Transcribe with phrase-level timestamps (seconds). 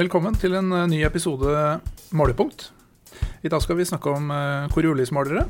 [0.00, 1.50] Velkommen til en eh, ny episode
[2.16, 2.70] Målepunkt.
[3.44, 5.42] I dag skal vi snakke om eh, Coriolis-målere.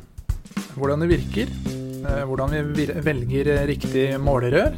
[0.75, 1.53] Hvordan det virker.
[1.71, 4.75] eh, Hvordan vi velger riktig målerør.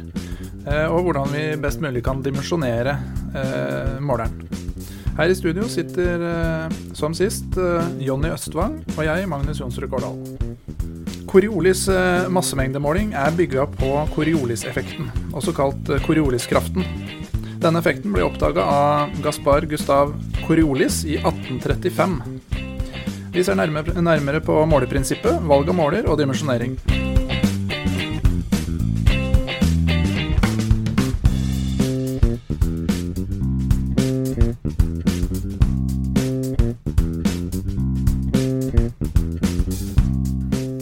[0.93, 2.93] Og hvordan vi best mulig kan dimensjonere
[3.99, 4.37] måleren.
[5.17, 6.23] Her i studio sitter
[6.95, 7.57] som sist
[7.99, 10.15] Jonny Østvang og jeg, Magnus Jonsrud Kårdal.
[11.27, 11.83] Coriolis
[12.31, 17.02] massemengdemåling er bygga på Coriolis-effekten, også kalt Coriolis-kraften.
[17.63, 20.09] Denne effekten ble oppdaga av Gaspar Gustav
[20.43, 22.15] Coriolis i 1835.
[23.31, 26.75] Vi ser nærmere, nærmere på måleprinsippet, valg av måler og dimensjonering.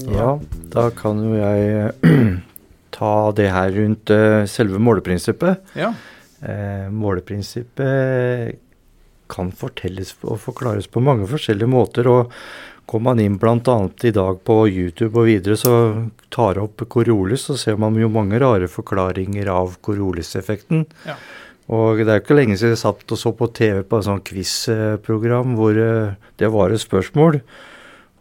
[0.10, 0.32] Ja,
[0.74, 1.94] da kan jo jeg
[2.98, 5.62] ta det her rundt eh, selve måleprinsippet.
[5.78, 5.94] Ja,
[6.42, 8.60] Eh, måleprinsippet
[9.32, 12.08] kan fortelles og forklares på mange forskjellige måter.
[12.10, 12.32] og
[12.90, 13.76] Kommer man inn bl.a.
[14.04, 18.40] i dag på YouTube og videre, så tar opp Coriolis, så ser man jo mange
[18.42, 20.84] rare forklaringer av Coriolis-effekten.
[21.08, 21.16] Ja.
[21.72, 24.08] Og det er jo ikke lenge siden jeg satt og så på TV på et
[24.10, 27.40] sånt quiz-program hvor eh, det var et spørsmål.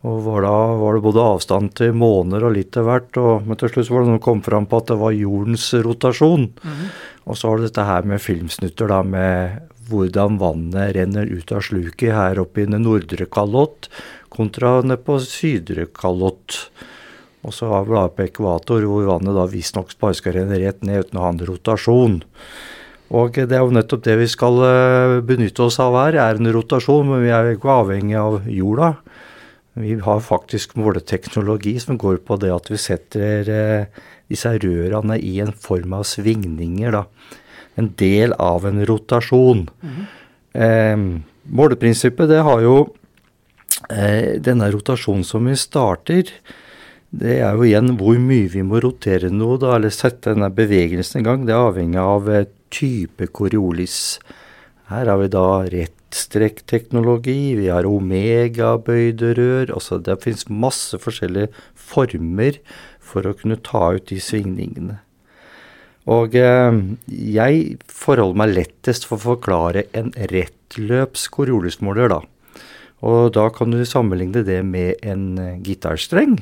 [0.07, 3.19] Og var da var det både avstand til måner og litt av hvert.
[3.21, 6.47] Og, men til slutt var det noen kom fram på at det var jordens rotasjon.
[7.29, 9.59] Og så har du dette her med filmsnutter da, med
[9.91, 13.91] hvordan vannet renner ut av sluket her oppe i den nordre kalott
[14.31, 16.71] kontra nede på sydre kalott.
[17.45, 20.85] Og så har vi da på ekvator hvor vannet da visstnok bare skal renne rett
[20.87, 22.21] ned uten å ha en rotasjon.
[23.11, 26.53] Og det er jo nettopp det vi skal eh, benytte oss av her, er en
[26.55, 28.93] rotasjon, men vi er jo ikke avhengig av jorda.
[29.81, 35.39] Vi har faktisk måleteknologi som går på det at vi setter eh, disse rørene i
[35.43, 37.05] en form av svingninger, da.
[37.79, 39.67] En del av en rotasjon.
[40.55, 40.97] eh,
[41.51, 42.75] måleprinsippet, det har jo
[43.91, 46.33] eh, denne rotasjonen som vi starter.
[47.11, 51.23] Det er jo igjen hvor mye vi må rotere noe, da, eller sette denne bevegelsen
[51.23, 51.47] i gang.
[51.47, 54.21] Det er avhengig av eh, type Coriolis.
[54.91, 59.75] Her har vi da rettstrekkteknologi, vi har omegabøyde rør.
[59.75, 62.59] Altså det fins masse forskjellige former
[63.11, 65.01] for å kunne ta ut de svingningene.
[66.11, 72.23] Og eh, jeg forholder meg lettest for å forklare en rettløps Coriolismåler, da.
[73.07, 76.39] Og da kan du sammenligne det med en eh, gitarstreng.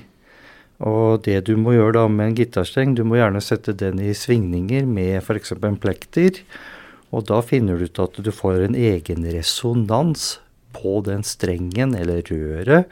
[0.78, 4.14] Og det du må gjøre da med en gitarstreng, du må gjerne sette den i
[4.14, 5.56] svingninger med f.eks.
[5.58, 6.38] en plekter.
[7.10, 10.36] Og da finner du ut at du får en egen resonans
[10.76, 12.86] på den strengen eller røret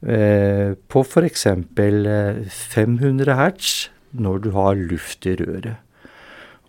[0.00, 1.46] på f.eks.
[1.46, 5.76] Eh, 500 hertz når du har luft i røret.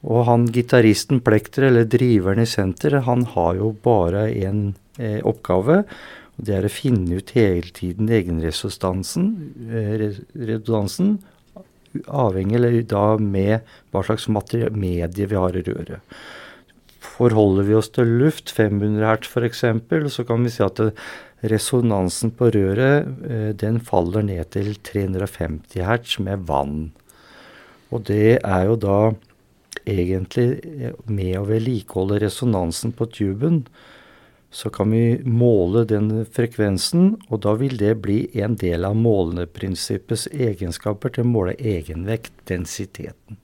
[0.08, 5.84] Og han gitaristen, plekter eller driveren i senteret, han har jo bare én eh, oppgave.
[5.84, 9.30] og Det er å finne ut hele tiden egenresonansen,
[9.68, 10.08] eh,
[10.40, 11.20] redundansen,
[12.08, 16.00] avhengig eller da med hva slags medie vi har i røret.
[17.00, 19.66] Forholder vi oss til luft, 500 hertz f.eks.,
[20.14, 20.94] så kan vi si at det,
[21.42, 26.90] resonansen på røret eh, den faller ned til 350 hertz med vann.
[27.90, 29.00] Og det er jo da
[29.88, 33.64] egentlig eh, med å vedlikeholde resonansen på tuben,
[34.50, 40.26] så kan vi måle den frekvensen, og da vil det bli en del av måleprinsippets
[40.34, 43.38] egenskaper til å måle egenvekt, densiteten.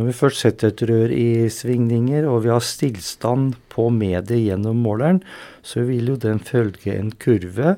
[0.00, 4.78] Når vi først setter et rør i svingninger, og vi har stillstand på mediet gjennom
[4.80, 5.18] måleren,
[5.60, 7.74] så vil jo den følge en kurve.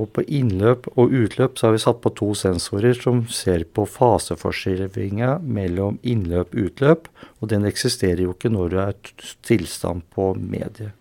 [0.00, 3.84] Og på innløp og utløp så har vi satt på to sensorer som ser på
[3.84, 7.12] faseforskyvinga mellom innløp og utløp,
[7.44, 8.96] og den eksisterer jo ikke når du er
[9.44, 10.96] tilstand på mediet.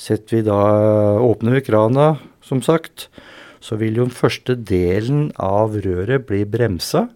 [0.00, 0.62] Setter vi da,
[1.20, 3.10] åpner vi krana, som sagt,
[3.60, 7.10] så vil jo den første delen av røret bli bremsa,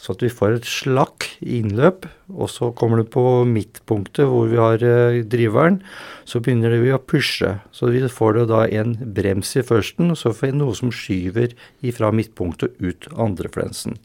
[0.00, 4.56] så at vi får et slakk innløp, og så kommer det på midtpunktet hvor vi
[4.56, 5.80] har eh, driveren,
[6.24, 7.58] så begynner vi å pushe.
[7.76, 10.92] Så vi får det da en brems i førsten, og så får vi noe som
[10.94, 11.52] skyver
[11.84, 13.98] ifra midtpunktet ut andreflensen.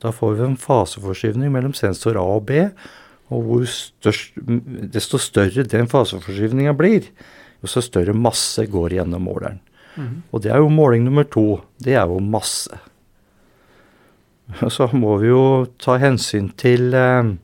[0.00, 2.68] Da får vi en faseforskyvning mellom sensor A og B,
[3.30, 4.38] og størst,
[4.94, 7.10] desto større den faseforskyvninga blir,
[7.60, 9.60] jo så større masse går gjennom måleren.
[10.30, 11.60] Og det er jo måling nummer to.
[11.82, 12.70] Det er jo masse.
[14.74, 17.34] Så må vi jo ta hensyn til eh,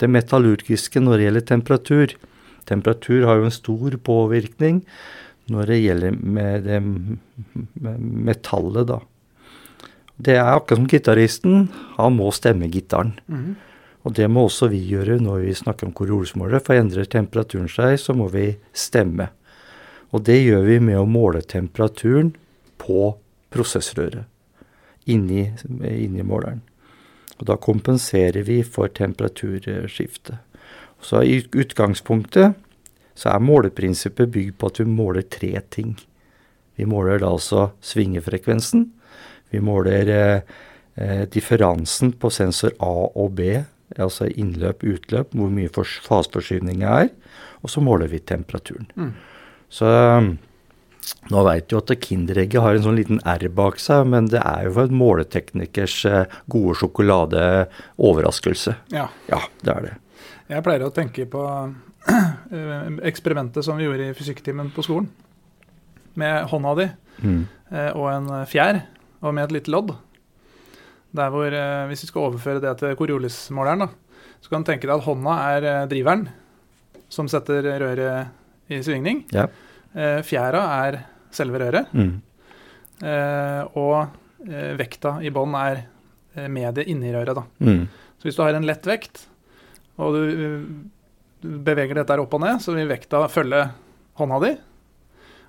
[0.00, 2.14] det metallurgiske når det gjelder temperatur.
[2.68, 4.82] Temperatur har jo en stor påvirkning
[5.52, 6.78] når det gjelder med det
[7.74, 9.02] metallet, da.
[10.16, 11.68] Det er akkurat som gitaristen.
[11.98, 13.12] Han må stemme gitaren.
[14.04, 16.62] Og det må også vi gjøre når vi snakker om Coriolismålere.
[16.64, 19.28] For endrer temperaturen seg, så må vi stemme.
[20.14, 22.32] Og det gjør vi med å måle temperaturen
[22.80, 23.10] på
[23.52, 24.30] prosessrøret
[25.10, 25.48] inni,
[25.80, 26.62] inni måleren.
[27.38, 30.36] Og da kompenserer vi for temperaturskiftet.
[31.04, 32.54] Så i utgangspunktet
[33.14, 35.94] så er måleprinsippet bygd på at vi måler tre ting.
[36.74, 38.88] Vi måler da altså svingefrekvensen.
[39.50, 40.40] Vi måler eh,
[40.96, 43.60] eh differansen på sensor A og B,
[43.98, 47.08] altså innløp-utløp, hvor mye faseforskyvninga er.
[47.62, 48.90] Og så måler vi temperaturen.
[48.96, 49.12] Mm.
[49.68, 49.86] Så
[51.32, 54.66] nå veit du at Kinderegget har en sånn liten R bak seg, men det er
[54.66, 58.76] jo for en måleteknikers eh, gode sjokoladeoverraskelse.
[58.94, 59.08] Ja.
[59.30, 59.94] ja, det er det.
[60.52, 61.42] Jeg pleier å tenke på
[62.12, 65.10] eh, eksperimentet som vi gjorde i fysikktimen på skolen.
[66.20, 66.88] Med hånda di
[67.24, 67.44] mm.
[67.74, 68.76] Eh, og en fjær,
[69.24, 69.94] og med et lite lodd.
[71.16, 71.54] Der hvor,
[71.88, 73.88] Hvis vi skal overføre det til Coriolis-måleren,
[74.42, 76.28] så kan du tenke deg at hånda er driveren
[77.08, 79.24] som setter røret i svingning.
[79.34, 79.46] Ja.
[79.46, 79.63] Eh,
[79.94, 80.96] fjæra er
[81.34, 81.90] selve røret.
[81.94, 82.14] Mm.
[83.02, 85.84] Eh, og eh, vekta i bånn er
[86.50, 87.36] mediet inni røret.
[87.36, 87.44] Da.
[87.62, 87.86] Mm.
[88.18, 89.26] Så hvis du har en lett vekt,
[90.02, 90.22] og du,
[91.44, 93.68] du beveger dette opp og ned, så vil vekta følge
[94.18, 94.54] hånda di.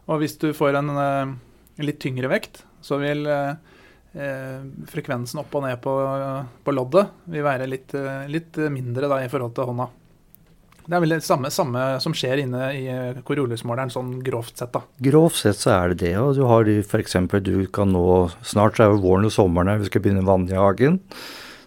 [0.05, 1.33] Og hvis du får en, en
[1.81, 3.55] litt tyngre vekt, så vil eh,
[4.91, 5.95] frekvensen opp og ned på,
[6.61, 7.97] på loddet vil være litt,
[8.29, 9.89] litt mindre da, i forhold til hånda.
[10.85, 12.83] Det er vel det samme, samme som skjer inne i
[13.25, 14.83] Coriolismåleren, sånn grovt sett, da.
[15.07, 16.13] Grovt sett så er det det.
[16.21, 17.17] Og du har f.eks.
[17.41, 18.05] du kan nå
[18.45, 20.99] Snart så er jo våren og sommeren her, vi skal begynne vann i hagen.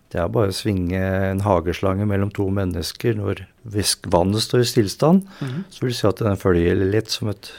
[0.08, 3.42] Det er bare å svinge en hageslange mellom to mennesker når
[4.08, 5.26] vannet står i stillstand.
[5.40, 5.64] Mm -hmm.
[5.70, 7.52] Så vil du se at den følger litt som et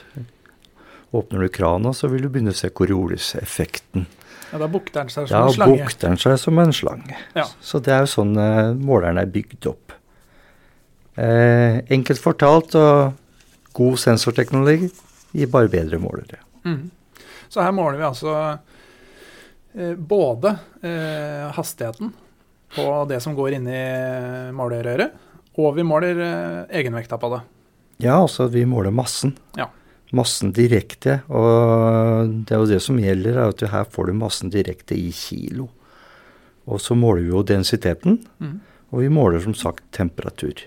[1.11, 4.05] Åpner du krana, så vil du begynne å se Coriolis-effekten.
[4.51, 5.77] Ja, Da bukter den seg som ja, en slange.
[5.77, 7.17] Ja, bukter den seg som en slange.
[7.35, 7.45] Ja.
[7.61, 9.93] Så det er jo sånn uh, måleren er bygd opp.
[11.19, 13.17] Eh, enkelt fortalt og
[13.75, 14.87] god sensorteknologi
[15.35, 16.39] gir bare bedre målere.
[16.63, 16.89] Mm.
[17.49, 18.35] Så her måler vi altså
[19.73, 20.53] eh, både
[20.85, 22.13] eh, hastigheten
[22.75, 23.83] på det som går inn i
[24.55, 25.17] målerøret,
[25.59, 27.41] og vi måler eh, egenvekta på det.
[28.05, 29.33] Ja, altså vi måler massen.
[29.57, 29.67] Ja.
[30.15, 31.19] Massen direkte.
[31.27, 35.09] Og det er jo det som gjelder, er at her får du massen direkte i
[35.13, 35.67] kilo.
[36.69, 38.55] Og så måler vi jo densiteten, mm.
[38.93, 40.63] og vi måler som sagt temperatur.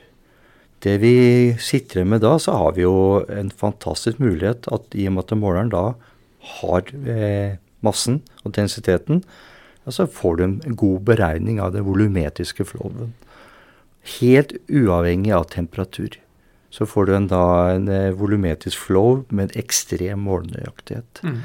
[0.82, 1.14] Det vi
[1.62, 5.38] sitter med da, så har vi jo en fantastisk mulighet at i og med at
[5.38, 5.84] måleren da
[6.58, 9.22] har eh, massen og densiteten,
[9.84, 13.14] ja, så får du en god beregning av den volumetriske flowen.
[14.18, 16.18] Helt uavhengig av temperatur.
[16.72, 17.44] Så får du en, da
[17.76, 21.22] en eh, volumetrisk flow med ekstrem målenøyaktighet.
[21.22, 21.42] Mm.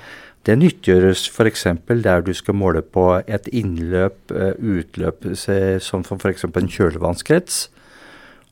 [0.48, 1.66] Det nyttiggjøres f.eks.
[2.02, 6.48] der du skal måle på et innløp, eh, utløp, som f.eks.
[6.48, 7.68] en kjølevannskrets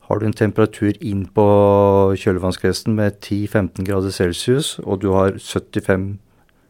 [0.06, 1.46] har du en temperatur inn på
[2.20, 6.16] kjølevannskresten med 10-15 grader celsius, og du har 75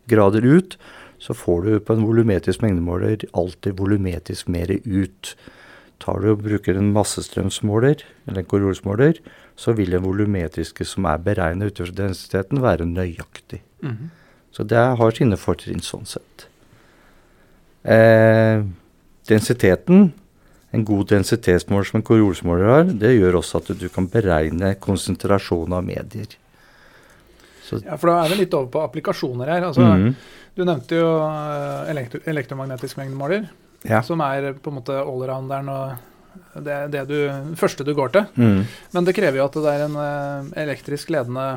[0.08, 0.78] grader ut,
[1.20, 5.34] så får du på en volumetrisk mengdemåler alltid volumetrisk mer ut.
[6.00, 9.20] Tar du og bruker en massestrømsmåler, eller en korolsmåler,
[9.56, 13.62] så vil den volumetriske som er beregnet utenfor densiteten, være nøyaktig.
[13.82, 14.08] Mm -hmm.
[14.50, 16.48] Så det har sine fortrinn sånn sett.
[17.84, 18.64] Eh,
[19.28, 20.12] densiteten
[20.74, 25.76] en god densitetsmåler som en korolsmåler har, det gjør også at du kan beregne konsentrasjon
[25.76, 26.34] av medier.
[27.66, 29.68] Så ja, for da er vi litt over på applikasjoner her.
[29.68, 30.10] Altså, mm.
[30.56, 33.48] Du nevnte jo eh, elektro elektromagnetisk mengdemåler,
[33.84, 34.00] ja.
[34.06, 37.16] som er på en måte allrounderen og det, det du,
[37.58, 38.28] første du går til.
[38.40, 38.62] Mm.
[38.94, 41.48] Men det krever jo at det er en eh, elektrisk ledende,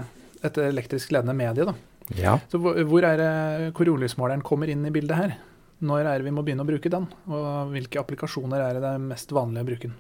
[0.44, 1.70] et elektrisk ledende medie.
[1.70, 1.75] da.
[2.18, 2.39] Ja.
[2.51, 3.32] Så hvor, hvor er det
[3.78, 5.38] korolysmåleren kommer inn i bildet her?
[5.80, 8.94] Når er det vi må begynne å bruke den, og hvilke applikasjoner er det det
[8.98, 9.98] er mest vanlig å bruke den?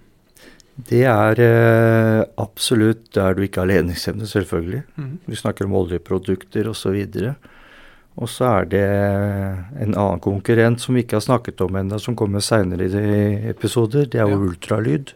[0.89, 4.83] Det er eh, absolutt der du ikke har ledningsevne, selvfølgelig.
[4.95, 5.15] Mm.
[5.27, 6.99] Vi snakker om oljeprodukter osv.
[8.19, 12.15] Og så er det en annen konkurrent som vi ikke har snakket om ennå, som
[12.19, 14.07] kommer seinere i episoder.
[14.07, 14.47] Det er jo ja.
[14.51, 15.13] ultralyd.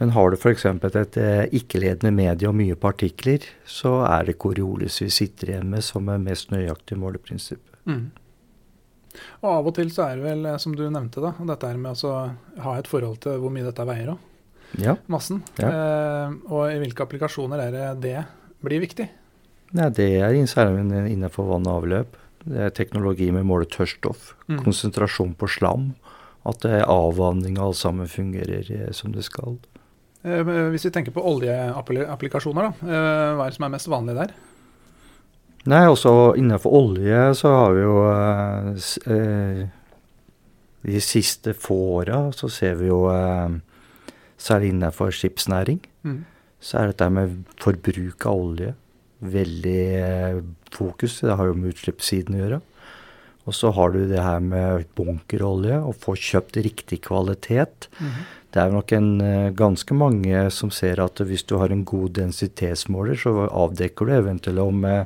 [0.00, 0.64] Men har du f.eks.
[0.64, 5.84] et eh, ikke-ledende medie og mye partikler, så er det Coriolis vi sitter igjen med
[5.84, 7.62] som er mest nøyaktig måleprinsipp.
[7.84, 8.06] Mm.
[9.42, 11.80] Og av og til så er det vel, eh, som du nevnte, da, dette her
[11.80, 12.16] med å
[12.64, 14.26] ha et forhold til hvor mye dette veier òg.
[14.78, 14.94] Ja.
[15.10, 15.42] Massen.
[15.58, 15.70] Ja.
[15.70, 18.18] Eh, og i hvilke applikasjoner er det det
[18.62, 19.08] blir viktig?
[19.72, 22.16] Nei, det er særlig innenfor vann og avløp.
[22.44, 24.64] Det er teknologi med å måle tørststoff, Mm.
[24.64, 25.94] Konsentrasjon på slam.
[26.44, 29.58] At det avvanning og alt sammen fungerer eh, som det skal.
[30.24, 34.16] Eh, hvis vi tenker på oljeapplikasjoner, da, eh, hva er det som er mest vanlig
[34.16, 34.32] der?
[35.68, 37.96] Nei, også innenfor olje så har vi jo
[39.12, 39.66] eh,
[40.88, 43.58] De siste få åra så ser vi jo eh,
[44.40, 46.22] særlig innenfor skipsnæring, Mm.
[46.64, 48.70] så er dette med forbruk av olje
[49.20, 50.38] veldig eh,
[50.72, 51.18] fokus.
[51.20, 52.60] Det har jo med utslippssiden å gjøre.
[53.44, 57.90] Og så har du det her med bunkerolje, å få kjøpt riktig kvalitet.
[58.00, 58.22] Mhm.
[58.50, 62.14] Det er nok en, eh, ganske mange som ser at hvis du har en god
[62.16, 65.04] densitetsmåler, så avdekker du eventuelt om eh,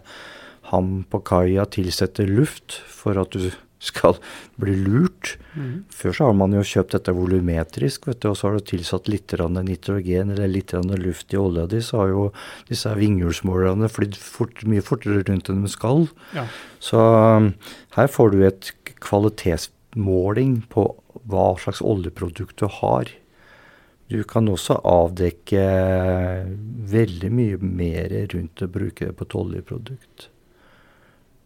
[0.70, 3.50] han på kaia tilsetter luft for at du
[3.84, 4.16] skal
[4.60, 5.34] bli lurt.
[5.54, 5.84] Mm.
[5.92, 9.10] Før så har man jo kjøpt dette volumetrisk, vet du, og så har du tilsatt
[9.12, 12.24] litt nitrogen eller litt luft i olja di, så har jo
[12.70, 16.08] disse vinghjulsmålerne flydd fort, mye fortere rundt enn de skal.
[16.36, 16.46] Ja.
[16.80, 17.52] Så um,
[17.96, 18.72] her får du et
[19.04, 20.88] kvalitetsmåling på
[21.24, 23.10] hva slags oljeprodukt du har.
[24.12, 25.64] Du kan også avdekke
[26.92, 30.28] veldig mye mer rundt å bruke det på et oljeprodukt.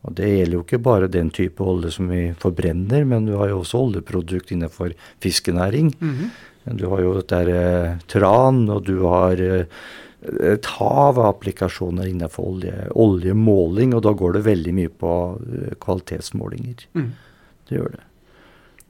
[0.06, 3.50] Og det gjelder jo ikke bare den type olje som vi forbrenner, men du har
[3.50, 5.92] jo også oljeprodukt innenfor fiskenæring.
[5.98, 6.30] Mhm.
[6.76, 9.64] Du har jo dette eh, tran, og du har eh,
[10.52, 15.72] et hav av applikasjoner innenfor olje, oljemåling, og da går det veldig mye på eh,
[15.80, 16.84] kvalitetsmålinger.
[16.98, 17.08] Mm.
[17.68, 18.04] Det gjør det.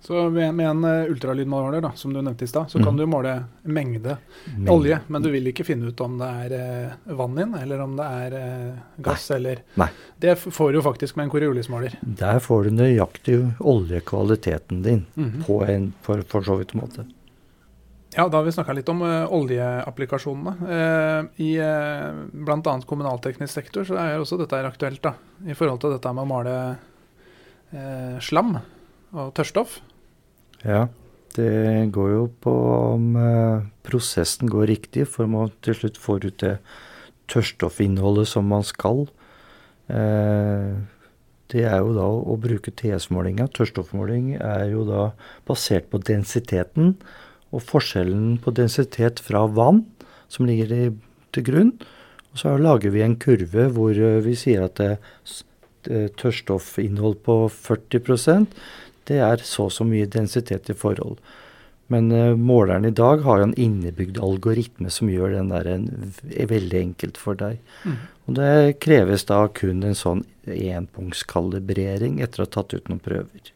[0.00, 2.84] Så med, med en eh, ultralydmåler, da, som du nevnte i stad, så mm.
[2.86, 3.32] kan du måle
[3.66, 4.14] mengde
[4.54, 7.82] Men- olje, men du vil ikke finne ut om det er eh, vann inn, eller
[7.82, 9.88] om det er eh, gass, eller Nei.
[10.22, 11.98] Det får du faktisk med en Coriolis-måler.
[12.22, 15.42] Der får du nøyaktig oljekvaliteten din Mhm.
[15.46, 17.04] på en for, for så vidt måte.
[18.16, 20.54] Ja, da har vi snakka litt om uh, oljeapplikasjonene.
[20.62, 22.78] Uh, I uh, bl.a.
[22.88, 25.12] kommunalteknisk sektor så er også dette aktuelt, da.
[25.44, 26.54] I forhold til dette med å male
[27.74, 28.56] uh, slam
[29.12, 29.78] og tørrstoff.
[30.66, 30.88] Ja,
[31.36, 32.52] det går jo på
[32.94, 36.54] om eh, prosessen går riktig, for man til slutt får ut det
[37.30, 39.04] tørrstoffinnholdet som man skal.
[39.92, 40.72] Eh,
[41.48, 43.46] det er jo da å, bruke TS-målinga.
[43.54, 45.12] Tørrstoffmåling er jo da
[45.48, 46.96] basert på densiteten,
[47.48, 49.86] og forskjellen på densitet fra vann,
[50.28, 50.82] som ligger i,
[51.32, 51.70] til grunn.
[52.34, 54.98] Og så lager vi en kurve hvor eh, vi sier at det
[56.18, 58.02] tørrstoffinnhold på 40
[59.08, 61.18] det er så og så mye densitet i forhold.
[61.88, 65.86] Men eh, måleren i dag har jo en innebygd algoritme som gjør den der en,
[66.22, 67.62] veldig enkelt for deg.
[67.84, 68.00] Mm.
[68.28, 68.50] Og det
[68.84, 73.54] kreves da kun en sånn enpunktskalibrering etter å ha tatt ut noen prøver.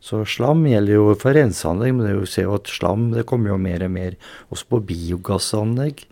[0.00, 3.58] Så slam gjelder jo for renseanlegg, men er ser jo at slam det kommer jo
[3.60, 4.16] mer og mer
[4.48, 6.06] også på biogassanlegg.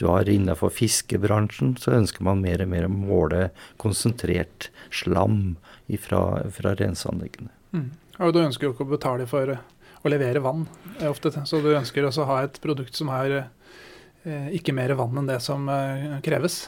[0.00, 3.42] Du har innenfor fiskebransjen så ønsker man mer og mer å måle
[3.82, 5.58] konsentrert slam
[5.92, 7.52] ifra, fra renseanleggene.
[7.74, 7.90] Mm.
[8.22, 9.62] Og du ønsker jo ikke å betale for eh,
[10.04, 10.66] å levere vann,
[11.00, 14.94] eh, ofte, så du ønsker også å ha et produkt som har eh, ikke mer
[14.98, 16.66] vann enn det som eh, kreves.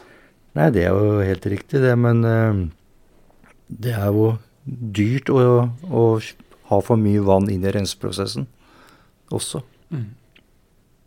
[0.57, 2.61] Nei, det er jo helt riktig det, men eh,
[3.69, 4.31] det er jo
[4.67, 6.05] dyrt å, å
[6.71, 8.49] ha for mye vann inn i renseprosessen
[9.35, 9.63] også.
[9.95, 10.09] Mm.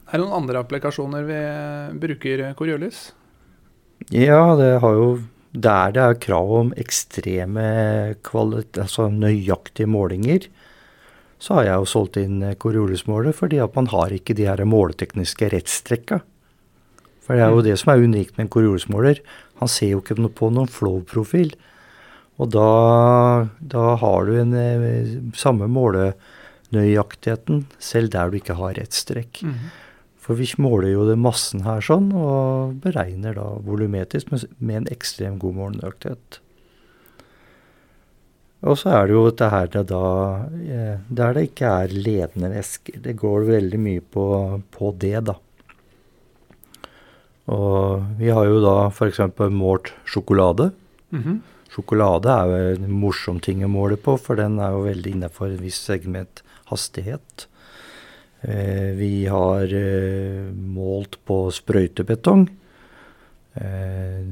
[0.09, 1.41] Er det noen andre applikasjoner vi
[2.01, 3.09] bruker Coriolis?
[4.15, 5.09] Ja, det har jo
[5.53, 10.45] Der det er krav om ekstreme altså nøyaktige målinger,
[11.39, 15.49] så har jeg jo solgt inn Coriolis-måler fordi at man har ikke de her måletekniske
[15.53, 16.19] rettstrekka.
[17.23, 17.63] For det er jo Mm.
[17.63, 19.19] det som er unikt med en Coriolis-måler.
[19.59, 21.53] Han ser jo ikke på noen flow-profil.
[22.39, 29.43] Og da, da har du en eh, samme målenøyaktigheten selv der du ikke har rettstrekk.
[29.43, 29.55] Mm.
[30.29, 35.39] For vi måler jo det massen her sånn, og beregner da volumetisk med, en ekstrem
[35.41, 36.37] god morgenøkthet.
[38.69, 40.03] Og så er det jo dette her det da
[40.59, 42.99] eh, Der det ikke er ledende væsker.
[43.01, 44.27] Det går veldig mye på,
[44.69, 45.39] på det, da.
[47.49, 49.23] Og vi har jo da f.eks.
[49.49, 50.69] målt sjokolade.
[51.09, 51.41] Mhm.
[51.73, 55.49] Sjokolade er jo en morsom ting å måle på, for den er jo veldig innenfor
[55.49, 57.48] en viss segment hastighet.
[58.41, 62.45] Eh, vi har eh, målt på sprøytebetong.
[63.59, 64.29] Eh,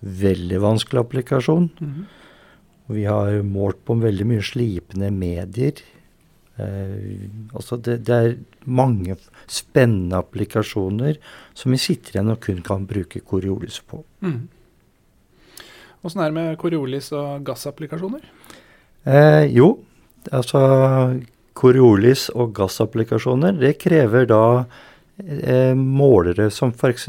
[0.00, 1.70] veldig vanskelig applikasjon.
[1.80, 2.06] Mhm.
[2.88, 5.82] Vi har målt på veldig mye slipende medier.
[6.58, 8.32] Altså det, det er
[8.64, 9.14] mange
[9.46, 11.20] spennende applikasjoner
[11.54, 14.00] som vi sitter igjen og kun kan bruke Coriolis på.
[16.00, 18.24] Åssen er det med Coriolis og gassapplikasjoner?
[19.04, 19.68] Eh, jo,
[20.32, 20.60] altså
[21.58, 24.42] Coriolis og gassapplikasjoner, det krever da
[25.18, 27.08] eh, målere som f.eks.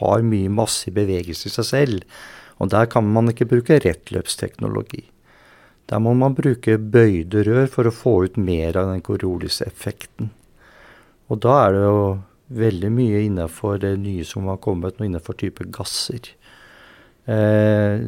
[0.00, 2.16] har mye masse bevegelse i seg selv.
[2.56, 5.04] Og der kan man ikke bruke rettløpsteknologi.
[5.86, 10.32] Der må man bruke bøyde rør for å få ut mer av den Coriolis-effekten.
[11.30, 12.00] Og da er det jo
[12.62, 16.32] veldig mye innenfor det nye som har kommet nå, innenfor type gasser.
[17.26, 18.06] Eh,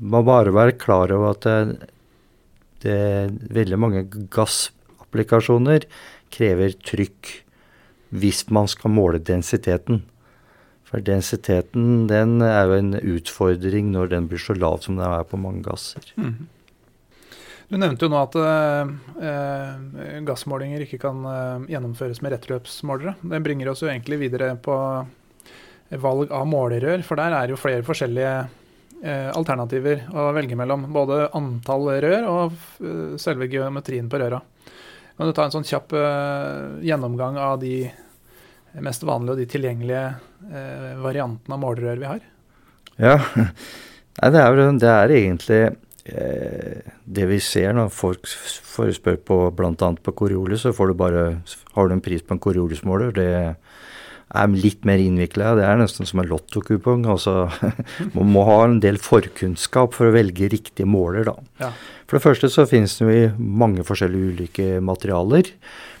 [0.00, 1.48] må bare være klar over at
[2.84, 2.96] det,
[3.40, 5.88] det veldig mange gassapplikasjoner
[6.32, 7.36] krever trykk.
[8.10, 10.00] hvis man skal måle densiteten.
[10.82, 15.22] For densiteten den er jo en utfordring når den blir så lav som den er
[15.22, 16.02] på mange gasser.
[16.18, 16.48] Mm.
[17.70, 23.14] Du nevnte jo nå at eh, gassmålinger ikke kan eh, gjennomføres med rettløpsmålere.
[23.22, 24.74] Det bringer oss jo egentlig videre på
[26.02, 28.56] valg av målerør, for der er jo flere forskjellige eh,
[29.08, 30.86] alternativer å velge mellom.
[30.92, 34.40] Både antall rør og eh, selve geometrien på røra.
[35.16, 37.84] Kan du ta en sånn kjapp eh, gjennomgang av de
[38.80, 40.06] mest vanlige og de tilgjengelige
[40.52, 42.26] eh, variantene av målerør vi har?
[43.00, 43.16] Ja,
[44.20, 45.60] Nei, det, er, det er egentlig
[46.04, 48.28] Eh, det vi ser når folk
[48.72, 49.74] forespør på bl.a.
[49.76, 51.24] på Coriolis, så får du bare
[51.74, 53.56] Har du en pris på en Coriolis-måler, det
[54.30, 55.54] er litt mer innvikla.
[55.58, 57.06] Det er nesten som en lottokupong.
[57.10, 57.48] Altså,
[58.16, 61.36] man må ha en del forkunnskap for å velge riktig måler, da.
[61.62, 61.72] Ja.
[62.10, 65.50] For det første så finnes det jo mange forskjellige ulike materialer.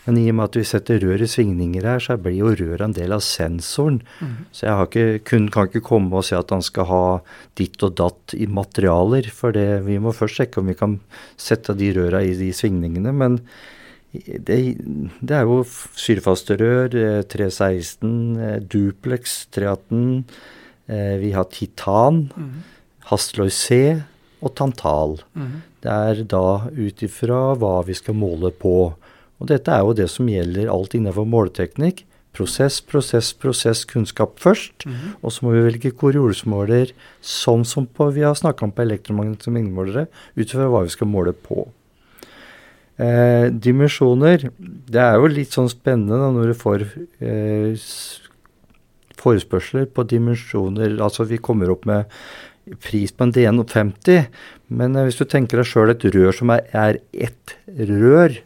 [0.06, 2.82] Men i og med at vi setter rør i svingninger her, så blir jo røret
[2.86, 4.00] en del av sensoren.
[4.18, 4.32] Mm.
[4.56, 7.04] Så jeg ikke, kunden kan ikke komme og si at han skal ha
[7.60, 9.28] ditt og datt i materialer.
[9.34, 10.96] For det, vi må først sjekke om vi kan
[11.38, 13.14] sette de røra i de svingningene.
[13.14, 13.38] Men
[14.12, 14.56] det,
[15.22, 15.60] det er jo
[15.98, 16.94] syrefaste rør,
[17.30, 20.24] 316, eh, duplex 318.
[20.90, 22.50] Eh, vi har titan, mm.
[23.10, 24.00] Hasløy C
[24.42, 25.20] og tantal.
[25.38, 25.62] Mm.
[25.84, 28.92] Det er da ut ifra hva vi skal måle på.
[29.40, 32.04] Og dette er jo det som gjelder alt innenfor måleteknikk.
[32.36, 34.86] Prosess, prosess, prosess, kunnskap først.
[34.86, 35.14] Mm -hmm.
[35.22, 39.50] Og så må vi velge koriolismåler sånn som på, vi har snakka om på elektromagnetiske
[39.50, 41.68] mengdemålere, ut fra hva vi skal måle på.
[43.00, 46.84] Eh, dimensjoner Det er jo litt sånn spennende når du får
[47.24, 47.86] eh,
[49.20, 50.98] forespørsler på dimensjoner.
[51.00, 52.10] Altså vi kommer opp med
[52.84, 54.28] pris på en DN50,
[54.76, 57.56] men eh, hvis du tenker deg sjøl et rør som er, er ett
[57.88, 58.36] rør,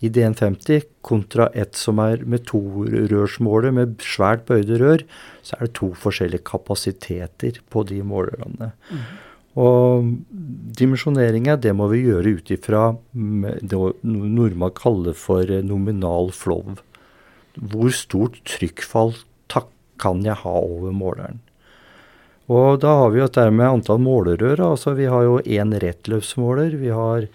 [0.00, 5.02] i DN50 kontra ett som er med torørsmåler med svært bøyde rør,
[5.44, 8.70] så er det to forskjellige kapasiteter på de målerne.
[8.88, 9.02] Mm.
[9.58, 10.06] Og
[10.78, 16.76] dimensjoneringa, det må vi gjøre ut ifra det nordmann kaller for nominal flow.
[17.58, 19.16] Hvor stort trykkfall
[20.00, 21.40] kan jeg ha over måleren?
[22.50, 24.62] Og da har vi jo dette med antall målerør.
[24.72, 26.74] altså Vi har jo én rettløpsmåler.
[26.80, 27.28] Vi har,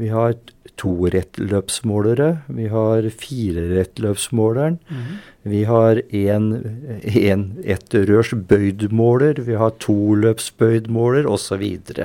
[0.00, 0.34] vi har
[0.80, 2.28] to rettløpsmålere.
[2.56, 4.78] Vi har fire rettløpsmåleren.
[4.88, 5.08] Mm.
[5.52, 9.42] Vi har én ettrørs bøydmåler.
[9.46, 11.64] Vi har toløpsbøydmåler osv.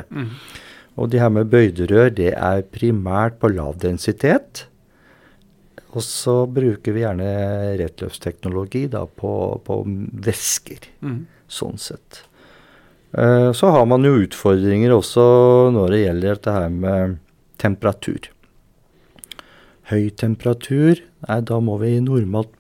[0.10, 0.32] Mm.
[0.98, 4.66] Og de her med bøyderør, det er primært på lav densitet.
[5.96, 7.30] Og så bruker vi gjerne
[7.80, 9.32] rettløpsteknologi da på,
[9.66, 9.84] på
[10.28, 11.22] væsker, mm.
[11.50, 12.26] sånn sett.
[13.18, 15.24] Uh, så har man jo utfordringer også
[15.74, 17.16] når det gjelder dette her med
[17.58, 18.32] temperatur
[19.92, 22.54] høy temperatur, nei, da må vi normalt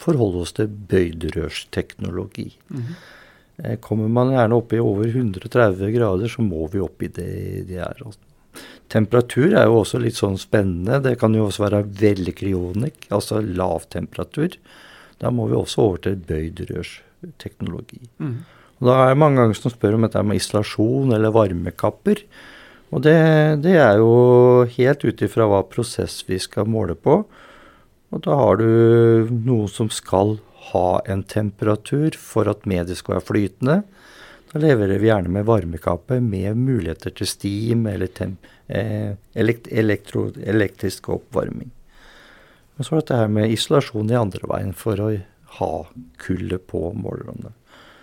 [0.00, 2.48] forholde oss til bøyderørsteknologi.
[2.70, 3.76] Mm -hmm.
[3.80, 7.76] Kommer man gjerne opp i over 130 grader, så må vi opp i det de
[7.76, 8.02] er.
[8.88, 11.02] Temperatur er jo også litt sånn spennende.
[11.02, 14.48] Det kan jo også være veldig kryonikk, altså lav temperatur.
[15.18, 18.00] Da må vi også over til bøydrørsteknologi.
[18.18, 18.44] Mm.
[18.80, 22.16] Og da er det mange ganger som spør om dette med isolasjon eller varmekapper.
[22.92, 23.16] Og det,
[23.64, 27.22] det er jo helt ut ifra hva prosess vi skal måle på.
[28.14, 30.36] Og da har du noe som skal
[30.70, 33.78] ha en temperatur for at mediet skal være flytende.
[34.52, 38.10] Da leverer vi gjerne med varmekappe med muligheter til steam eller
[38.68, 41.72] eh, elekt elektro elektrisk oppvarming.
[42.74, 45.10] Men så er dette her med isolasjon i andre veien for å
[45.58, 45.72] ha
[46.22, 47.50] kullet på målerne.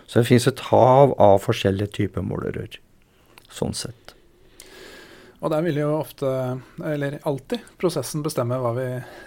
[0.06, 2.76] Så det finnes et hav av forskjellige typer målerør.
[3.52, 4.12] Sånn sett.
[5.42, 6.28] Og der vil jo ofte,
[6.86, 8.86] eller alltid, prosessen bestemme hva vi,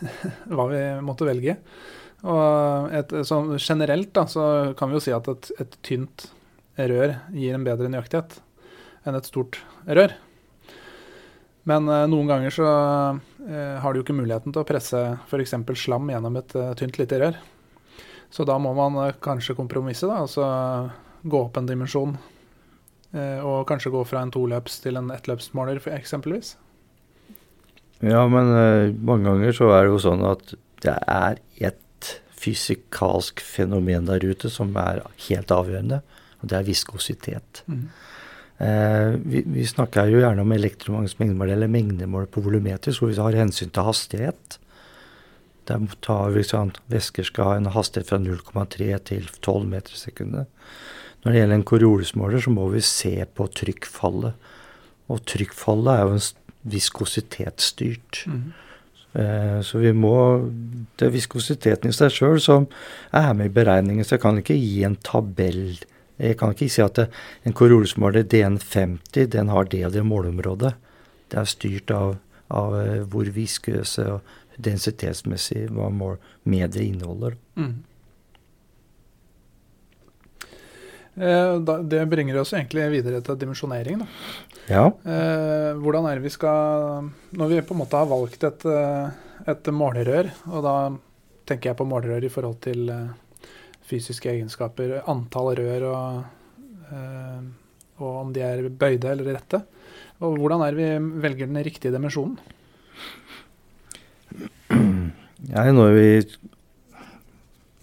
[0.55, 1.57] hva vi måtte velge.
[2.25, 3.11] Og et,
[3.59, 4.45] generelt da, så
[4.79, 6.29] kan vi jo si at et, et, tynt
[6.79, 8.39] rør gir en bedre nøyaktighet
[9.05, 10.15] enn et stort rør.
[11.69, 12.69] Men eh, noen ganger så
[13.45, 15.53] eh, har du jo ikke muligheten til å presse f.eks.
[15.81, 17.37] slam gjennom et eh, tynt, lite rør.
[18.33, 20.47] Så da må man eh, kanskje kompromisse, da, altså
[21.25, 22.15] gå opp en dimensjon
[23.15, 26.55] og kanskje gå fra en toløps til en ettløpsmåler, eksempelvis?
[28.03, 33.41] Ja, men uh, mange ganger så er det jo sånn at det er et fysikalsk
[33.41, 36.01] fenomen der ute som er helt avgjørende,
[36.41, 37.63] og det er viskositet.
[37.71, 37.87] Mm.
[38.57, 43.17] Eh, vi, vi, snakker jo gjerne om elektromagnetisk mengdemål eller mengdemål på volumeter, så vi
[43.19, 44.59] har hensyn til hastighet.
[45.67, 50.03] Der tar vi sånn, Væsker skal ha en hastighet fra 0,3 til 12 meter i
[50.03, 50.69] sekundet.
[51.25, 54.51] Når det gjelder en korolesmåler, så må vi se på trykkfallet.
[55.09, 56.27] Og trykkfallet er jo en
[56.75, 58.19] viskositetsstyrt.
[58.29, 58.43] Mm.
[59.15, 60.15] Eh, så vi må
[60.97, 62.67] Det er viskositeten i seg sjøl som
[63.15, 65.79] er med i beregningen, så jeg kan ikke gi en tabell.
[66.19, 67.09] Jeg kan ikke si at det,
[67.43, 70.75] en korolesmåler DN50 den har det og det måleområdet.
[71.31, 72.15] Det er styrt av,
[72.53, 77.35] av eh, hvor viskøse og densitetsmessig hva mål mediet inneholder.
[77.57, 77.83] Mm.
[80.45, 84.01] Eh, det bringer oss egentlig videre til dimensjonering.
[84.67, 84.87] Ja.
[84.87, 89.09] Eh, hvordan er det vi skal Når vi på en måte har valgt et, eh,
[89.47, 90.75] et målerør, og da
[91.45, 92.89] tenker jeg på målerør i forhold til
[93.85, 96.23] fysiske egenskaper, antall rør og,
[98.01, 99.61] og om de er bøyde eller rette.
[100.25, 102.39] Og hvordan er det vi velger den riktige dimensjonen?
[105.51, 106.07] Ja, når vi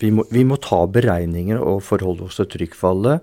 [0.03, 3.23] vi må, vi må, ta beregninger og forholde oss til trykkfallet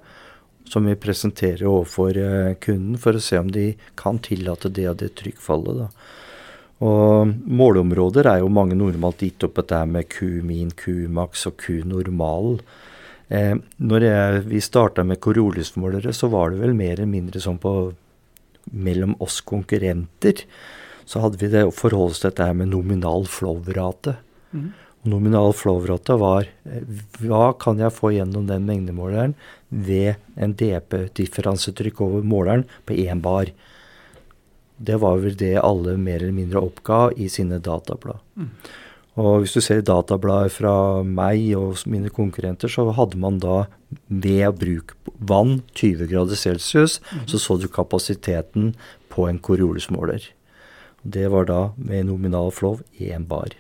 [0.70, 5.00] som vi presenterer overfor eh, kunden, for å se om de kan tillate det og
[5.02, 5.80] det trykkfallet.
[5.82, 6.18] Da.
[6.86, 12.60] Og Måleområder er jo mange normalt gitt opp dette med Q-min, Q-max og Q-normal.
[13.30, 17.60] Eh, når jeg, vi starta med Corolis-målere, så var det vel mer eller mindre sånn
[17.62, 17.74] på
[18.70, 20.46] mellom oss konkurrenter.
[21.10, 24.16] Så hadde vi det å forholde oss til dette med nominal flow-rate.
[24.54, 24.70] Mm.
[25.08, 26.84] Nominal flow-rate var eh,
[27.24, 29.36] hva kan jeg få gjennom den mengdemåleren
[29.70, 33.52] ved en DP-differansetrykk over måleren på én bar.
[34.76, 38.20] Det var vel det alle mer eller mindre oppga i sine datablad.
[38.36, 38.52] Mm.
[39.20, 43.66] Og hvis du ser databladet fra meg og mine konkurrenter, så hadde man da
[44.08, 47.26] ved å bruke vann 20 grader celsius, mm.
[47.32, 48.74] så så du kapasiteten
[49.12, 50.30] på en Coriolis-måler.
[51.04, 53.56] Det var da med nominal flow én bar.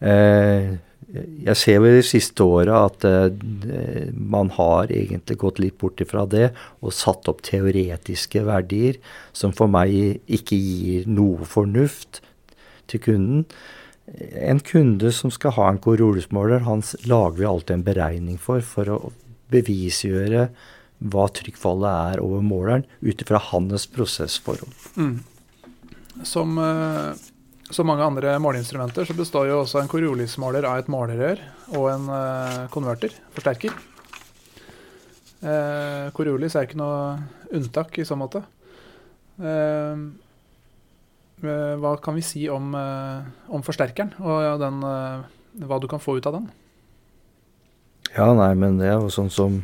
[0.00, 0.78] Eh,
[1.10, 6.24] jeg ser vel de siste åra at eh, man har egentlig gått litt bort ifra
[6.30, 9.00] det og satt opp teoretiske verdier
[9.36, 12.22] som for meg ikke gir noe fornuft
[12.90, 13.46] til kunden.
[14.34, 18.90] En kunde som skal ha en korolesmåler, han lager vi alltid en beregning for, for
[18.90, 19.00] å
[19.50, 20.48] bevisgjøre
[21.10, 24.74] hva trykkfallet er over måleren ut ifra hans prosessforhold.
[25.00, 25.20] Mm.
[26.26, 27.29] Som uh
[27.74, 31.42] som mange andre måleinstrumenter så består jo også en Coriolis-måler av et målerør
[31.78, 33.74] og en uh, konverter, forsterker.
[35.40, 37.20] Uh, Coriolis er ikke noe
[37.54, 38.42] unntak i så måte.
[39.40, 40.10] Uh,
[41.40, 44.82] hva kan vi si om, om forsterkeren og ja, den,
[45.64, 46.50] hva du kan få ut av den?
[48.12, 49.56] Ja, nei, men det er jo sånn som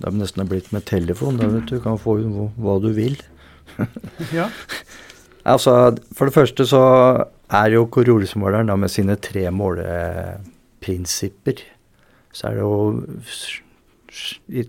[0.00, 1.38] det er nesten blitt med telefon.
[1.38, 3.14] Der, vet du, du kan få ut hva du vil.
[4.34, 4.48] ja.
[5.44, 6.82] Altså, For det første så
[7.52, 11.56] er jo Coriolis-måleren med sine tre måleprinsipper
[12.32, 12.96] Så er det jo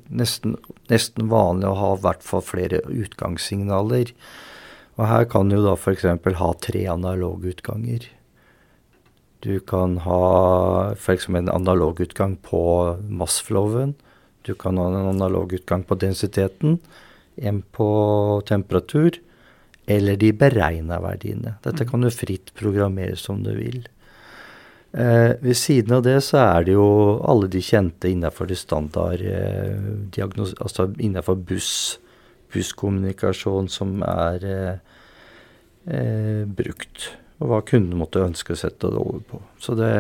[0.10, 0.56] nesten,
[0.92, 4.08] nesten vanlig å ha i hvert fall flere utgangssignaler.
[4.96, 6.06] Og her kan du da f.eks.
[6.40, 8.08] ha tre analogutganger.
[9.46, 10.22] Du kan ha
[10.96, 11.30] f.eks.
[11.30, 12.62] en analogutgang på
[13.10, 13.96] massflowen.
[14.46, 16.80] Du kan ha en analogutgang på densiteten,
[17.36, 17.90] en på
[18.48, 19.20] temperatur,
[19.86, 21.58] eller de beregna verdiene.
[21.64, 21.90] Dette mm.
[21.92, 23.84] kan du fritt programmere som du vil.
[24.96, 26.88] Eh, ved siden av det så er det jo
[27.28, 32.00] alle de kjente innenfor det standard eh, Altså innenfor buss,
[32.56, 34.96] busskommunikasjon som er eh,
[35.92, 37.12] eh, brukt.
[37.44, 39.42] Og hva kunden måtte ønske å sette det over på.
[39.60, 39.92] Så det,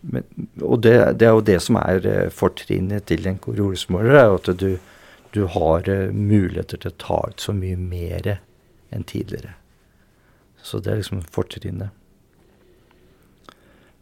[0.00, 0.26] men,
[0.62, 4.52] og det, det, er jo det som er eh, fortrinnet til en korolesmåler, er at
[4.60, 4.70] du,
[5.38, 8.34] du har uh, muligheter til å ta ut så mye mer
[8.90, 9.54] enn tidligere.
[10.62, 11.94] Så det er liksom fortrinnet.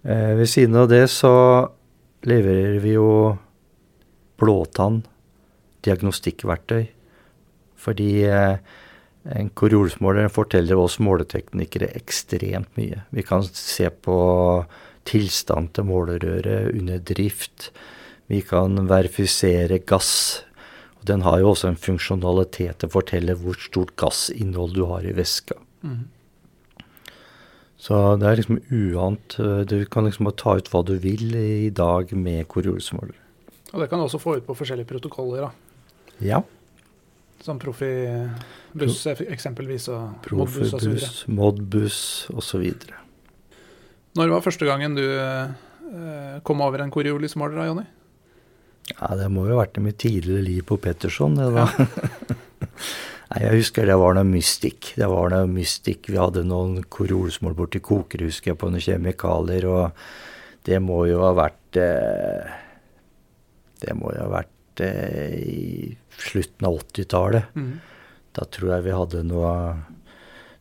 [0.07, 1.35] Eh, ved siden av det så
[2.27, 3.11] leverer vi jo
[4.39, 5.01] blåtann,
[5.87, 6.87] diagnostikkverktøy.
[7.77, 8.59] Fordi eh,
[9.37, 13.03] en korolsmåler forteller oss måleteknikere ekstremt mye.
[13.11, 14.19] Vi kan se på
[15.07, 17.71] tilstand til målerøret under drift.
[18.31, 20.45] Vi kan verifisere gass
[21.07, 25.15] den har jo også en funksjonalitet til å fortelle hvor stort gassinnhold du har i
[25.17, 25.59] væska.
[25.87, 26.05] Mm.
[27.87, 29.37] Så det er liksom uant.
[29.69, 33.15] Du kan liksom ta ut hva du vil i dag med Coriolis-måler.
[33.75, 35.51] Og det kan du også få ut på forskjellige protokoller, da.
[36.25, 36.41] Ja.
[37.45, 40.97] Som Profibuss eksempelvis, og Modbus osv.
[41.29, 41.99] Modbus
[42.33, 42.65] osv.
[44.17, 47.85] Når var første gangen du eh, kom over en koriolismåler da, Jonny?
[48.95, 51.67] Ja, det må jo ha vært i mitt tidligere liv på Petterson, det da.
[53.33, 54.93] Nei, jeg husker det var noe mystikk.
[54.95, 56.07] Det var noe mystikk.
[56.13, 61.21] Vi hadde noen korolsmål borti Koker, husker jeg, på noen kjemikalier, og det må jo
[61.25, 62.55] ha vært eh,
[63.83, 65.91] Det må jo ha vært eh, i
[66.23, 67.59] slutten av 80-tallet.
[67.59, 67.75] Mm.
[68.39, 69.53] Da tror jeg vi hadde noe,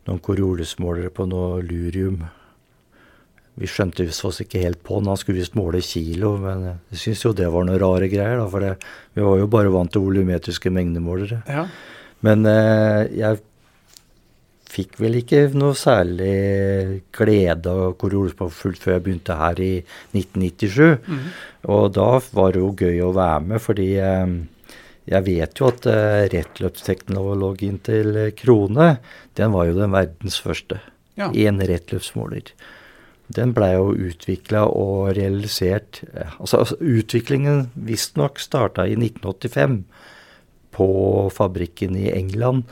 [0.08, 2.24] noen korolesmålere på noe lurium
[3.56, 5.08] vi skjønte oss ikke helt på den.
[5.08, 8.36] Han skulle visst måle kilo, men jeg syns jo det var noen rare greier.
[8.42, 8.74] da, For det,
[9.16, 11.40] vi var jo bare vant til volumetriske mengdemålere.
[11.48, 11.66] Ja.
[12.26, 13.40] Men eh, jeg
[14.76, 19.72] fikk vel ikke noe særlig glede av koriolismofullt før jeg begynte her i
[20.12, 21.06] 1997.
[21.06, 21.24] Mm.
[21.72, 24.36] Og da var det jo gøy å være med, fordi eh,
[25.06, 28.96] jeg vet jo at eh, rettløpsteknologien til Krone,
[29.38, 30.82] den var jo den verdens første.
[31.16, 31.30] Ja.
[31.32, 32.52] Én rettløpsmåler.
[33.26, 39.80] Den blei jo utvikla og realisert eh, Altså, altså utviklingen visstnok starta i 1985
[40.76, 40.88] på
[41.32, 42.66] fabrikken i England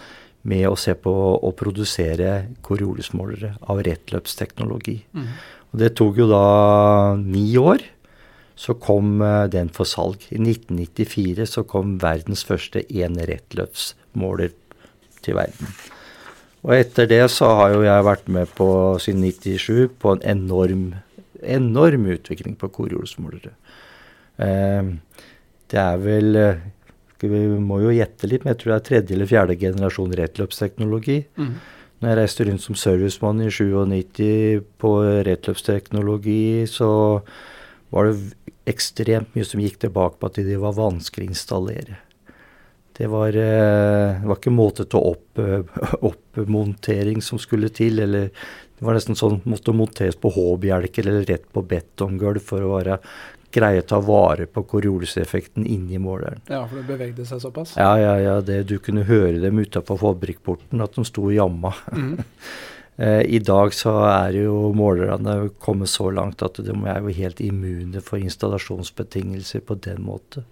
[0.44, 4.98] med å se på å produsere Coriolismålere av rettløpsteknologi.
[5.16, 5.28] Mm.
[5.72, 6.44] Og det tok jo da
[7.18, 7.82] ni år.
[8.54, 10.28] Så kom eh, den for salg.
[10.30, 14.54] I 1994 så kom verdens første enerettløpsmåler
[15.24, 15.74] til verden.
[16.64, 18.68] Og etter det så har jo jeg vært med på
[19.02, 20.86] siden 97 på en enorm,
[21.42, 23.52] enorm utvikling på korjordsmålere.
[24.40, 24.94] Eh,
[25.70, 26.38] det er vel
[27.24, 31.22] Vi må jo gjette litt, men jeg tror det er tredje eller fjerde generasjon rettløpsteknologi.
[31.40, 31.54] Mm.
[32.02, 34.90] Når jeg reiste rundt som servicemann i 97 på
[35.24, 36.90] rettløpsteknologi, så
[37.94, 41.96] var det ekstremt mye som gikk tilbake på at de var vanskelig å installere.
[42.94, 46.10] Det var, eh, det var ikke måte til å opp, eh,
[46.42, 48.30] oppmontering som skulle til, eller
[48.74, 52.98] det var nesten sånn måtte monteres på H-bjelker eller rett på betonggulv for å være
[53.54, 56.42] greie å ta vare på korioliseffekten inni måleren.
[56.50, 57.76] ja, for det bevegde seg såpass.
[57.78, 61.74] Ja, ja, ja, det, du kunne høre dem utafor fabrikkporten, at de sto og jamma.
[62.94, 67.40] Eh, I dag så er jo målerne kommet så langt at de er jo helt
[67.42, 70.44] immune for installasjonsbetingelser på den måte.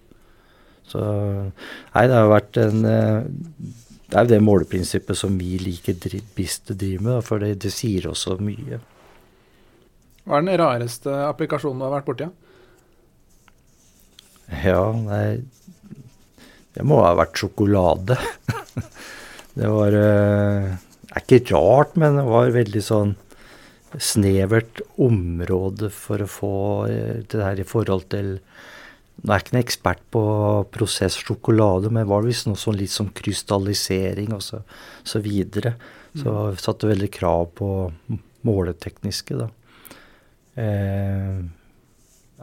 [0.83, 3.29] Så nei, det har vært en eh,
[4.13, 5.95] Det er jo det måleprinsippet som vi liker
[6.37, 8.77] best å drive med, for det, det sier også mye.
[10.27, 12.27] Hva er den rareste applikasjonen du har vært borti?
[14.61, 15.41] Ja, nei
[16.75, 18.19] Det må ha vært sjokolade.
[19.57, 20.69] det var eh,
[21.09, 23.17] Det er ikke rart, men det var veldig sånn
[23.97, 28.35] snevert område for å få eh, det her i forhold til
[29.23, 30.21] Nå er jeg ikke noen ekspert på
[30.75, 34.63] prosess sjokolade, men det var visst noe sånn litt som krystallisering og så,
[35.07, 35.75] så videre.
[36.13, 36.57] Så Mm.
[36.61, 37.67] satte veldig krav på
[38.45, 39.47] måletekniske, da.
[40.61, 41.43] Eh,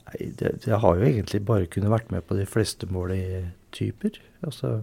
[0.01, 4.17] Nei, det, jeg har jo egentlig bare kunnet vært med på de fleste måletyper.
[4.47, 4.81] Altså,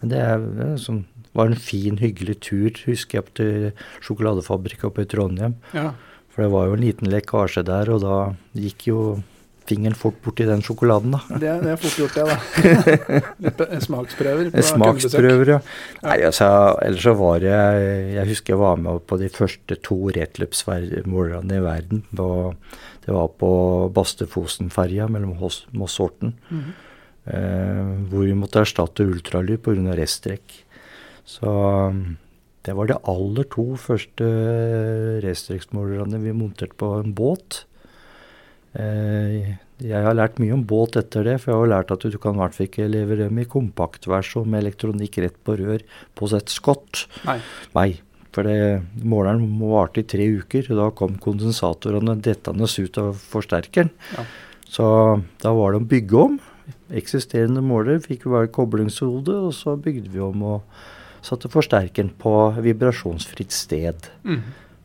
[0.00, 1.02] men det, er, det er sånn,
[1.34, 3.72] var en fin, hyggelig tur, husker jeg, til
[4.06, 5.56] sjokoladefabrikk oppe i Trondheim.
[5.74, 5.90] Ja.
[6.32, 8.16] For det var jo en liten lekkasje der, og da
[8.56, 9.00] gikk jo
[9.68, 11.38] fingeren fort borti den sjokoladen, da.
[11.40, 13.20] Det, det er fort gjort, det, da.
[13.44, 14.64] Litt smaksprøver på.
[14.70, 15.60] Smaksprøver, ja.
[16.04, 16.48] Nei, altså,
[16.84, 21.64] ellers så var jeg Jeg husker jeg var med på de første to rettløpsmålerne i
[21.64, 22.04] verden.
[22.14, 22.28] På,
[23.06, 23.52] det var på
[23.96, 26.36] Bastefosenferja, mellom Moss og Horten.
[26.50, 26.74] Mhm.
[27.24, 29.96] Eh, hvor vi måtte erstatte ultralyd pga.
[29.96, 30.60] restrekk.
[31.24, 31.48] Så
[32.64, 34.26] det var de aller to første
[35.24, 37.64] restrekksmålerne vi monterte på en båt.
[38.74, 42.16] Eh, jeg har lært mye om båt etter det, for jeg har lært at du
[42.22, 45.84] kan i hvert fall ikke levere dem i kompaktversjon med elektronikk rett på rør
[46.18, 47.04] på et skott.
[47.26, 47.38] Nei.
[47.74, 47.88] Nei,
[48.34, 53.14] for det, måleren må varte i tre uker, og da kom kondensatorene dettende ut av
[53.34, 53.92] forsterkeren.
[54.16, 54.26] Ja.
[54.74, 54.88] Så
[55.42, 56.38] da var det å bygge om.
[56.94, 60.84] Eksisterende måler fikk bare koblingshode, og så bygde vi om og
[61.24, 62.34] satte forsterkeren på
[62.64, 64.08] vibrasjonsfritt sted.
[64.26, 64.42] Mm.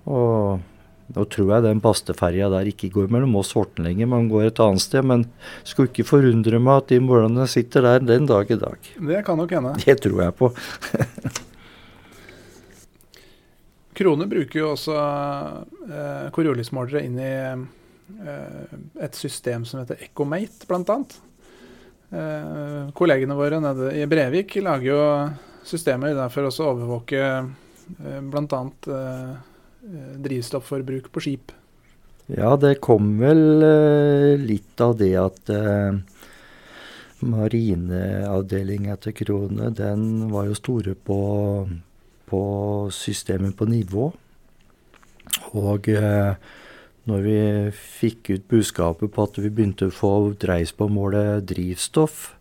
[0.09, 0.68] Og
[1.15, 4.49] nå tror jeg den pasteferja der ikke går mellom Moss og Horten lenger, man går
[4.49, 5.05] et annet sted.
[5.09, 5.25] Men
[5.67, 8.91] skulle ikke forundre meg at de målene sitter der den dag i dag.
[9.09, 9.73] Det kan nok hende.
[9.81, 10.51] Det tror jeg på.
[13.99, 18.69] Krone bruker jo også eh, Coriolis-målere inn i eh,
[19.03, 20.99] et system som heter Ecomate, bl.a.
[22.09, 25.01] Eh, kollegene våre nede i Brevik lager jo
[25.67, 28.61] systemer der for å overvåke eh, bl.a.
[28.95, 29.48] Eh,
[30.23, 31.53] drivstofforbruk på skip.
[32.29, 35.97] Ja, det kom vel eh, litt av det at eh,
[37.25, 41.21] marineavdelinga til Krone, den var jo store på,
[42.29, 42.41] på
[42.93, 44.11] systemet på nivå.
[45.57, 46.35] Og eh,
[47.09, 47.39] når vi
[47.73, 52.35] fikk ut budskapet på at vi begynte å få dreis på målet drivstoff,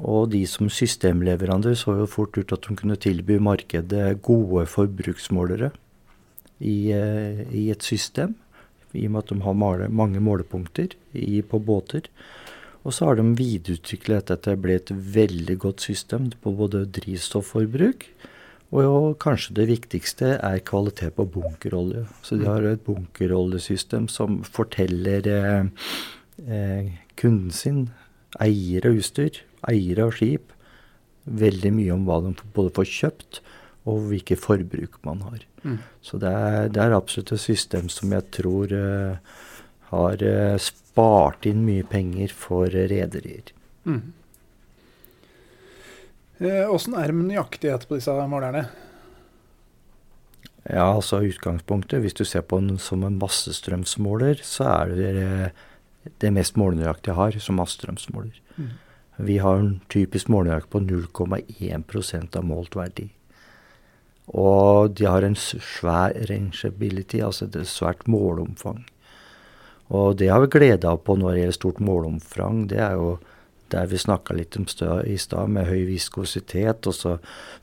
[0.00, 5.70] og de som systemleverandør så jo fort ut at de kunne tilby markedet gode forbruksmålere
[6.60, 8.36] i, eh, i et system
[8.96, 12.08] i og med at de har male, mange målepunkter i, på båter.
[12.82, 16.86] Og så har de videreutviklet dette til å bli et veldig godt system på både
[16.96, 18.08] drivstofforbruk
[18.70, 22.04] Og jo, kanskje det viktigste er kvalitet på bunkerolje.
[22.22, 25.88] Så de har et bunkeroljesystem som forteller eh,
[26.46, 27.88] eh, kunden sin,
[28.38, 30.54] eiere av utstyr, eiere av skip,
[31.26, 33.42] veldig mye om hva de både får kjøpt
[33.88, 35.44] og hvilke forbruk man har.
[35.64, 35.78] Mm.
[36.04, 39.38] Så det er, det er, absolutt et system som jeg tror uh,
[39.92, 43.54] har uh, spart inn mye penger for rederier.
[43.88, 44.12] Mm.
[46.40, 48.62] Åssen er det med nøyaktighet på disse målerne?
[50.64, 55.52] Ja, altså utgangspunktet, Hvis du ser på den som en massestrømsmåler, så er det
[56.20, 58.40] det mest målenøyaktige jeg har som massestrømsmåler.
[58.56, 58.68] Mm.
[59.16, 63.10] Vi har en typisk målenøyaktig på 0,1% av målt verdi.
[64.30, 68.84] Og de har en svær rangeability, altså et svært målomfang.
[69.90, 72.66] Og det har vi glede av på når det gjelder stort målomfang.
[72.70, 73.16] Det er jo
[73.70, 77.16] der vi snakka litt om stø, i stad, med høy viskositet og så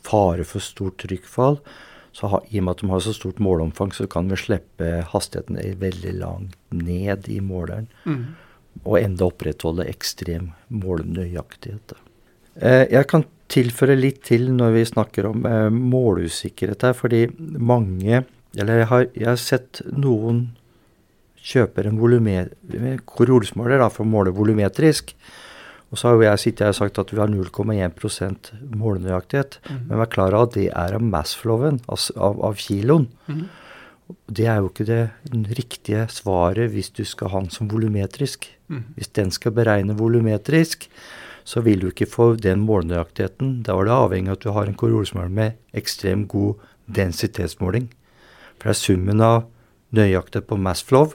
[0.07, 1.59] fare for stort trykkfall.
[2.15, 5.03] Så ha, I og med at de har så stort målomfang, så kan vi slippe
[5.11, 7.87] hastigheten veldig langt ned i måleren.
[8.07, 8.23] Mm.
[8.83, 11.93] Og enda opprettholde ekstrem målnøyaktighet.
[11.93, 12.06] Eh,
[12.61, 18.25] jeg kan tilføre litt til når vi snakker om målusikkerhet måleusikkerhet her, fordi mange
[18.57, 20.47] Eller jeg har, jeg har sett noen
[21.47, 21.99] kjøper en
[23.05, 25.13] korolsmåler for å måle volumetrisk.
[25.87, 29.59] Og så har jo jeg sittet her og sagt at vi har 0,1 målenøyaktighet.
[29.69, 29.77] Mm.
[29.87, 33.07] Men vær klar over at det er av massflowen, av, av kiloen.
[33.29, 33.45] Mm.
[34.27, 35.03] Det er jo ikke det
[35.59, 38.49] riktige svaret hvis du skal ha den som volumetrisk.
[38.67, 38.83] Mm.
[38.97, 40.89] Hvis den skal beregne volumetrisk,
[41.47, 43.61] så vil du ikke få den målnøyaktigheten.
[43.63, 46.59] Da er det avhengig av at du har en korolsmåler med ekstremt god
[46.91, 47.87] densitetsmåling.
[48.57, 49.45] For det er summen av
[49.95, 51.13] nøyaktighet på mass flow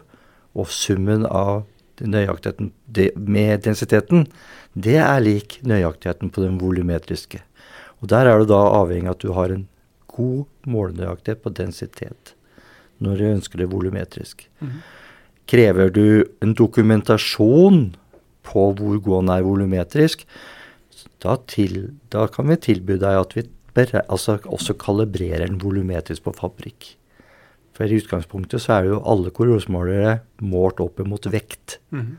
[0.56, 1.66] og summen av
[2.00, 2.72] nøyaktigheten
[3.16, 4.26] med densiteten,
[4.74, 7.42] det er lik nøyaktigheten på den volumetriske.
[8.00, 9.68] Og Der er du da avhengig av at du har en
[10.08, 12.34] god målenøyaktighet på densitet
[12.98, 14.48] når du ønsker det volumetrisk.
[14.60, 14.80] Mm.
[15.46, 17.94] Krever du en dokumentasjon
[18.46, 20.26] på hvor god den er volumetrisk,
[21.22, 23.44] da, til, da, kan vi tilby deg at vi
[24.02, 26.92] altså også kalibrerer den volumetrisk på fabrikk.
[27.72, 31.78] For i utgangspunktet så er det jo alle korrosmålere målt opp mot vekt.
[31.94, 32.18] Mm.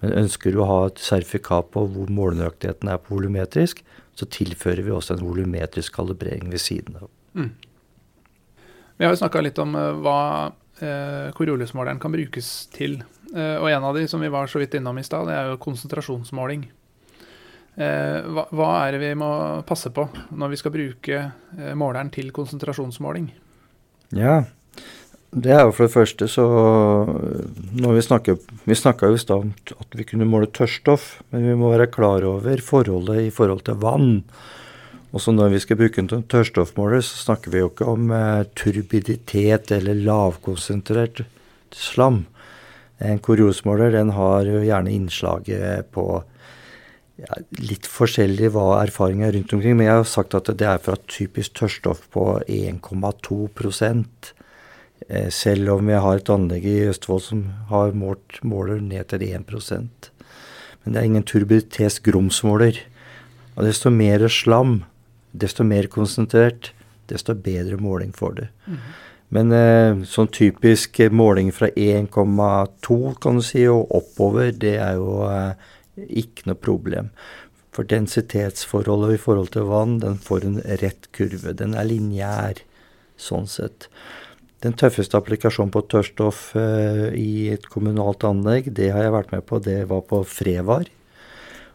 [0.00, 3.82] Men ønsker du å ha et sertifikat på hvor målenøyaktigheten er på volumetrisk,
[4.14, 7.10] så tilfører vi også en volumetrisk kalibrering ved siden av.
[7.34, 7.52] Mm.
[8.96, 10.18] Vi har jo snakka litt om uh, hva
[11.36, 12.98] Coriolismåleren kan brukes til.
[13.34, 15.52] Uh, og en av de som vi var så vidt innom i stad, det er
[15.52, 16.66] jo konsentrasjonsmåling.
[17.74, 19.28] Hva, hva, er det vi må
[19.66, 20.04] passe på
[20.38, 21.22] når vi skal bruke
[21.74, 23.24] måleren til konsentrasjonsmåling?
[24.14, 24.44] Ja,
[25.34, 26.44] det er jo for det første så
[27.74, 28.36] når Vi snakker,
[28.70, 32.22] snakka jo i stad om at vi kunne måle tørrstoff, men vi må være klar
[32.28, 34.22] over forholdet i forhold til vann.
[35.14, 39.70] Også når vi skal bruke en tørrstoffmåler, så snakker vi jo ikke om eh, turbiditet
[39.76, 41.22] eller lavkonsentrert
[41.74, 42.24] slam.
[43.02, 46.06] En kuriosmåler den har jo gjerne innslaget på
[47.20, 50.82] ja, litt forskjellig hva erfaringen er rundt omkring, men jeg har sagt at det er
[50.82, 53.38] fra typisk tørrstoff på 1,2
[55.08, 59.26] Eh, selv om vi har et anlegg i Østfold som har målt måler ned til
[59.26, 60.10] 1%
[60.84, 62.78] Men det er ingen turbidites grumsmåler.
[63.56, 64.84] Og desto mer slam,
[65.34, 66.72] desto mer konsentrert,
[67.10, 68.44] desto bedre måling får du.
[68.70, 68.82] Mm.
[69.34, 75.24] Men eh, sånn typisk måling fra 1,2 kan du si, og oppover, det er jo
[75.26, 75.72] eh,
[76.22, 77.10] ikke noe problem.
[77.74, 81.56] For densitetsforholdet i forhold til vann, den får en rett kurve.
[81.58, 82.62] Den er lineær,
[83.18, 83.88] sånn sett.
[84.62, 89.44] Den tøffeste applikasjonen på tørrstoff eh, i et kommunalt anlegg, det har jeg vært med
[89.48, 90.86] på, det var på Frevar.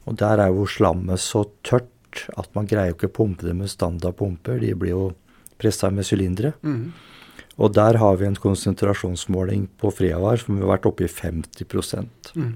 [0.08, 1.92] Og der er jo slammet så tørt
[2.38, 4.60] at man greier ikke å pumpe det med standardpumper.
[4.64, 5.04] De blir jo
[5.60, 6.54] pressa med sylindere.
[6.64, 6.92] Mm.
[7.60, 11.68] Og der har vi en konsentrasjonsmåling på Frevar som har vært oppe i 50
[12.36, 12.54] mm.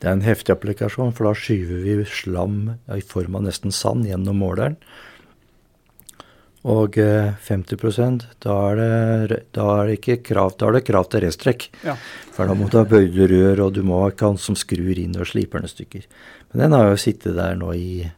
[0.00, 4.08] Det er en heftig applikasjon, for da skyver vi slam i form av nesten sand
[4.08, 4.78] gjennom måleren.
[6.68, 8.80] Og 50 eh, da er,
[9.30, 11.68] det, da er det ikke krav, da er det krav til restrekk.
[11.86, 11.94] Ja.
[12.34, 15.16] For da må du ha bøyde rør, og du må ha kan som skrur inn
[15.16, 16.04] og sliper den stykker.
[16.50, 18.10] Men den har jo sittet der nå i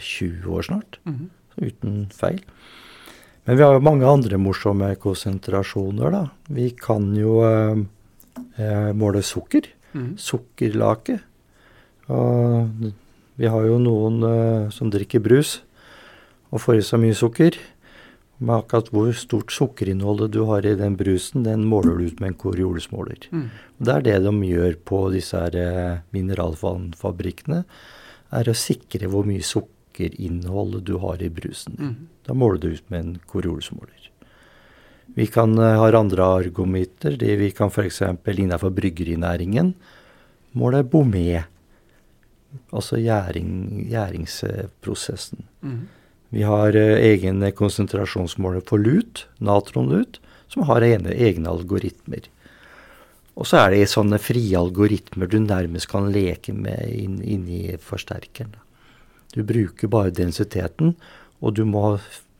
[0.00, 1.28] 20 år snart, mm -hmm.
[1.66, 2.42] uten feil.
[3.44, 6.28] Men vi har jo mange andre morsomme konsentrasjoner, da.
[6.48, 7.76] Vi kan jo eh,
[8.58, 9.68] eh måle sukker.
[9.94, 10.16] Mm.
[10.18, 11.20] Sukkerlake.
[12.08, 12.68] Og
[13.36, 15.62] vi har jo noen eh, som drikker brus
[16.50, 17.58] og får i seg mye sukker.
[18.38, 22.34] Men akkurat hvor stort sukkerinnholdet du har i den brusen, den måler du ut med
[22.34, 23.28] en koriolesmåler.
[23.32, 23.46] Mm.
[23.78, 27.62] Det er det de gjør på disse her eh, mineralvannfabrikkene.
[28.36, 31.76] Er å sikre hvor mye sukker sukkerinnholdet du har i brusen.
[31.78, 32.08] Mm.
[32.26, 34.10] Da måler du ut med en Coriolis-måler.
[35.14, 37.16] Vi kan uh, ha andre argometer.
[37.16, 38.02] Det vi kan f.eks.
[38.02, 39.74] innenfor bryggerinæringen
[40.52, 41.44] måle bomé,
[42.72, 45.44] altså gjæring, gjæringsprosessen.
[45.62, 45.88] Mm.
[46.36, 50.20] Vi har uh, egen konsentrasjonsmåler for lut, natronlut,
[50.52, 52.28] som har egne, egne algoritmer.
[53.36, 58.54] Og så er det sånne frie algoritmer du nærmest kan leke med inn, inni forsterkeren.
[59.34, 60.94] Du bruker bare densiteten,
[61.44, 61.98] og du må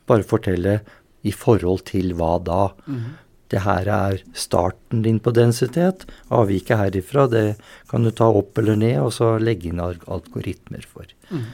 [0.09, 0.79] bare fortelle
[1.27, 2.63] i forhold til hva da.
[2.87, 3.17] Mm.
[3.53, 6.07] Det her er starten din på densitet.
[6.35, 7.47] Avviket herifra det
[7.91, 11.11] kan du ta opp eller ned, og så legge inn algoritmer for.
[11.31, 11.45] Mm.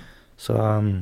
[0.40, 0.92] Så um,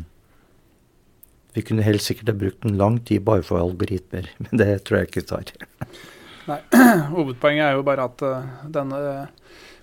[1.55, 5.01] vi kunne helt sikkert ha brukt en lang tid bare for algoritmer, men det tror
[5.01, 5.53] jeg ikke tar.
[6.51, 6.61] Nei,
[7.15, 9.03] Hovedpoenget er jo bare at uh, denne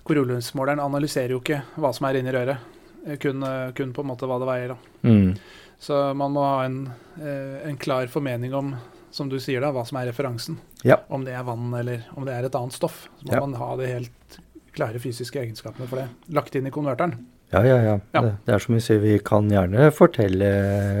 [0.08, 2.76] Coriolis-måleren analyserer jo ikke hva som er inni røret.
[3.22, 4.74] Kun, uh, kun, på en måte hva det veier.
[4.74, 5.08] da.
[5.08, 5.32] Mm.
[5.78, 6.80] Så man må ha en,
[7.20, 8.74] uh, en, klar formening om
[9.14, 10.58] som du sier da, hva som er referansen.
[10.84, 10.98] Ja.
[11.08, 13.06] Om det er vann eller om det er et annet stoff.
[13.20, 13.40] Så må Ja.
[13.44, 14.38] man ha de helt
[14.76, 17.16] klare fysiske egenskapene for det lagt inn i konverteren.
[17.50, 17.94] Ja, ja, ja.
[18.12, 18.22] Ja.
[18.44, 20.48] Det, er som vi sier, vi kan gjerne fortelle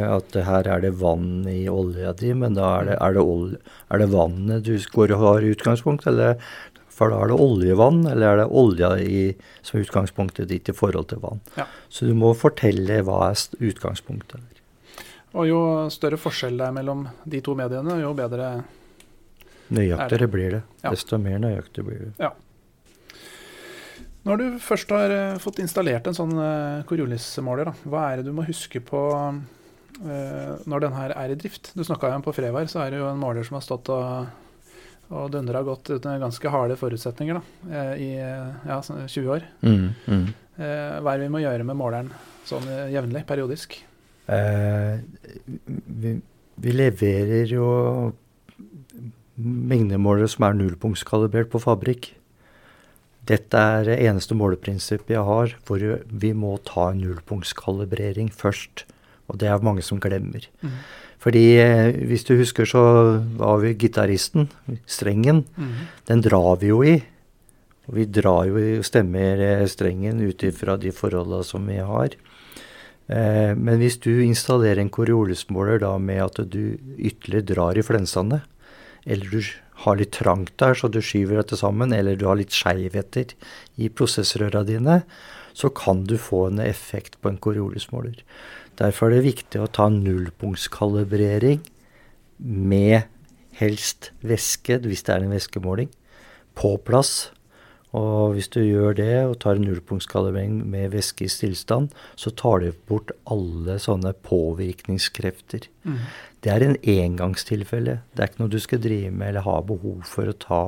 [0.08, 3.58] at her er det vann i olja di, men da er det, er det, olje,
[3.92, 6.40] er det vannet du går og har utgangspunkt, eller
[6.88, 9.20] for da er det oljevann, eller er det olja i,
[9.62, 11.44] som er utgangspunktet ditt i forhold til vann.
[11.60, 11.68] Ja.
[11.92, 14.40] Så du må fortelle hva er utgangspunktet.
[14.40, 15.04] er.
[15.36, 15.60] Og jo
[15.92, 18.50] større forskjell det er mellom de to mediene, jo bedre
[19.68, 20.60] Nøyaktigere blir det.
[20.80, 20.94] Ja.
[20.94, 22.12] Desto mer nøyaktig blir det.
[24.28, 28.34] Når du først har eh, fått installert en sånn uh, Coriolis-måler, hva er det du
[28.36, 31.72] må huske på eh, når den her er i drift?
[31.72, 33.88] Du snakka jo om på Frevar, så er det jo en måler som har stått
[33.94, 34.28] og,
[35.08, 39.48] og dundra godt uten ganske harde forutsetninger da, eh, i eh, ja, sånn 20 år.
[39.64, 40.28] Mm, mm.
[40.58, 42.12] Eh, hva er det vi må gjøre med måleren
[42.48, 43.78] sånn eh, jevnlig, periodisk?
[44.28, 44.98] Eh,
[46.02, 46.18] vi,
[46.60, 47.68] vi leverer jo
[49.38, 52.10] mengdemålere som er nullpunktskalibrert på fabrikk.
[53.28, 58.86] Dette er det eneste måleprinsippet jeg har hvor vi må ta en nullpunktskalibrering først.
[59.28, 60.46] Og det er mange som glemmer.
[60.64, 60.80] Mm.
[61.20, 62.82] Fordi eh, hvis du husker, så
[63.36, 64.48] var vi gitaristen,
[64.88, 65.42] strengen.
[65.58, 65.74] Mm.
[66.08, 66.96] Den drar vi jo i.
[67.88, 72.16] Og vi drar jo i stemmer eh, strengen ut ifra de forholda som vi har.
[73.08, 78.42] Eh, men hvis du installerer en Coriolis-måler da med at du ytterligere drar i flensene,
[79.08, 79.40] eller du
[79.84, 83.34] har litt trangt der, så du skyver dette sammen, eller du har litt skeivheter
[83.78, 85.02] i prosessrøra dine,
[85.58, 88.22] så kan du få en effekt på en Coriolis-måler.
[88.78, 91.64] Derfor er det viktig å ta nullpunktskalibrering
[92.38, 93.08] med
[93.58, 95.90] helst væske, hvis det er en væskemåling,
[96.58, 97.30] på plass.
[97.96, 101.88] Og hvis du gjør det og tar nullpunktskalibrering med væske i stillstand,
[102.20, 105.70] så tar du bort alle sånne påvirkningskrefter.
[105.88, 106.02] Mm.
[106.44, 107.96] Det er en engangstilfelle.
[108.14, 110.60] Det er ikke noe du skal drive med eller ha behov for å ta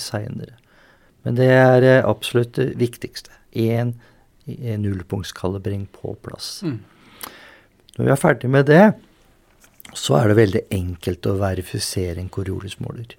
[0.00, 0.54] seinere.
[1.26, 3.34] Men det er eh, absolutt det viktigste.
[3.58, 3.94] Én
[4.48, 6.62] nullpunktskalibring på plass.
[6.64, 6.78] Mm.
[7.98, 8.84] Når vi er ferdig med det,
[9.96, 13.14] så er det veldig enkelt å verifisere en Coriolis-måler.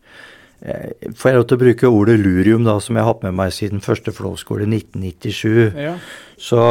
[0.62, 3.38] Eh, Får jeg lov til å bruke ordet lurium, da, som jeg har hatt med
[3.38, 5.95] meg siden første flåskole 1997, Ja.
[6.39, 6.62] så,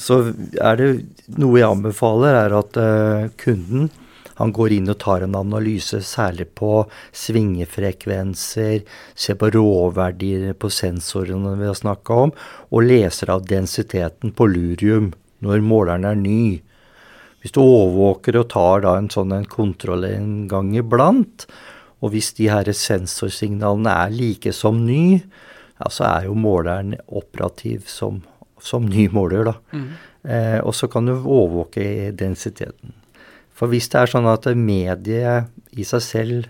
[0.00, 0.20] så
[0.62, 0.90] er det
[1.40, 3.90] noe jeg anbefaler, er at uh, kunden
[4.38, 8.84] han går inn og tar en analyse særlig på svingefrekvenser,
[9.18, 12.32] ser på råverdier på sensorene vi har snakka om,
[12.70, 15.10] og leser av densiteten på lurium
[15.42, 16.60] når måleren er ny.
[17.42, 21.48] Hvis du overvåker og tar da en sånn en kontroll en gang iblant,
[21.98, 25.18] og hvis de her sensorsignalene er like som ny,
[25.78, 28.22] ja, så er jo måleren operativ som,
[28.62, 29.56] som ny måler, da.
[29.74, 29.90] Mm.
[30.28, 32.94] Eh, og så kan du overvåke densiteten.
[33.58, 36.46] For hvis det er sånn at mediet i seg selv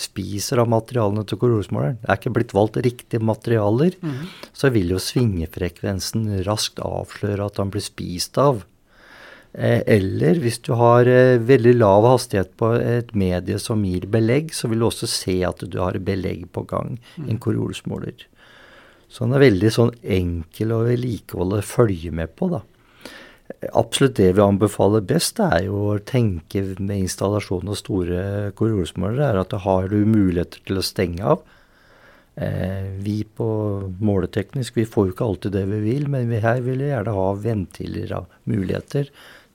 [0.00, 4.26] spiser av materialene til korosmåleren, det er ikke blitt valgt riktige materialer, Mm.
[4.56, 8.64] så vil jo svingefrekvensen raskt avsløre at han blir spist av.
[9.52, 14.52] Eh, eller hvis du har eh, veldig lav hastighet på et medie som gir belegg,
[14.54, 18.14] så vil du også se at du har belegg på gang i en korolsmåler.
[19.10, 22.62] Så den er veldig sånn enkel å vedlikeholde, følge med på, da.
[23.72, 28.22] Absolutt det vi anbefaler best, er jo å tenke med installasjon av store
[28.58, 31.42] korolsmålere, er at har du muligheter til å stenge av.
[32.40, 33.48] Eh, vi på
[34.00, 37.30] måleteknisk, vi får jo ikke alltid det vi vil, men vi her vil gjerne ha
[37.36, 39.10] ventiler av muligheter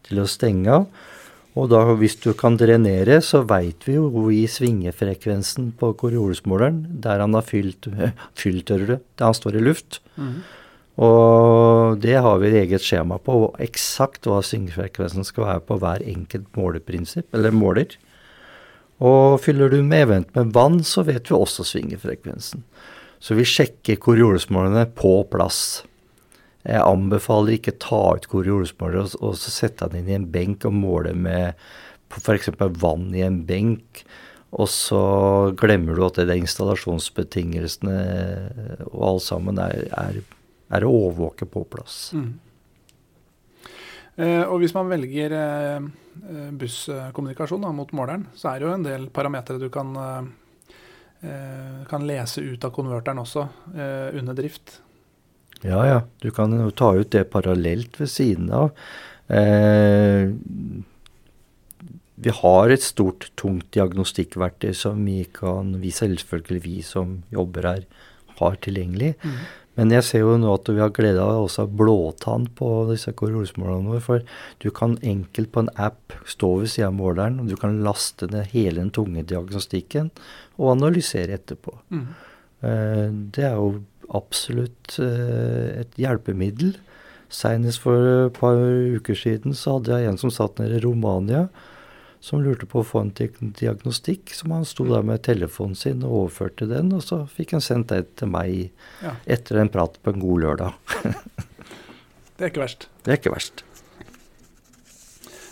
[0.05, 0.89] til å stenge av.
[1.55, 6.81] Og da hvis du kan drenere, så veit vi jo hvor i svingefrekvensen på koriolesmåleren,
[7.05, 10.01] der han har fylt, du, der han står i luft.
[10.19, 10.43] Mm.
[10.95, 16.47] Og det har vi eget skjema på, eksakt hva svingfrekvensen skal være på hver enkelt
[16.55, 17.97] måleprinsipp, eller måler.
[19.03, 22.63] Og fyller du med event med vann, så vet vi også svingefrekvensen.
[23.19, 25.83] Så vi sjekker koriolesmålene på plass.
[26.65, 30.73] Jeg anbefaler ikke ta ut koriolismåler og, og sette den inn i en benk og
[30.77, 31.59] måle med
[32.15, 32.49] f.eks.
[32.79, 34.05] vann i en benk.
[34.55, 35.01] Og så
[35.59, 37.97] glemmer du at det er installasjonsbetingelsene
[38.87, 40.21] og alt sammen er, er
[40.73, 41.99] er å overvåke på plass.
[42.17, 42.31] Mm.
[44.15, 45.85] Eh, og hvis man velger eh,
[46.55, 52.07] busskommunikasjon busskommunikasjon mot måleren, så er det jo en del parametere du kan, eh, kan
[52.07, 54.79] lese ut av konverteren også eh, under drift.
[55.65, 56.01] Ja, ja.
[56.21, 58.71] Du kan jo ta ut det parallelt ved siden av.
[59.27, 60.31] Eh,
[62.15, 67.85] vi har et stort, tungt diagnostikkverktøy som vi kan, vi selvfølgelig vi som jobber her,
[68.39, 69.15] har tilgjengelig.
[69.23, 69.39] Mm.
[69.75, 73.91] Men jeg ser jo nå at vi har glede av også blåtann på disse korrosmålerne
[73.91, 74.03] våre.
[74.03, 74.23] For
[74.63, 78.29] du kan enkelt på en app stå ved siden av måleren, og du kan laste
[78.31, 80.13] ned hele den tunge diagnostikken
[80.55, 81.75] og analysere etterpå.
[81.91, 82.07] Mm.
[82.63, 83.83] Uh, det er jo
[84.15, 86.77] absolutt uh, et hjelpemiddel.
[87.35, 88.55] Senest for et par
[88.95, 91.49] uker siden så hadde jeg en som satt nede i Romania
[92.25, 94.33] som lurte på å få en diagnostikk.
[94.33, 97.93] Som han sto der med telefonen sin og overførte den, og så fikk han sendt
[97.93, 98.71] det til meg
[99.03, 99.13] ja.
[99.29, 100.79] etter en prat på en god lørdag.
[102.35, 102.89] det er ikke verst.
[103.05, 103.65] Det er ikke verst.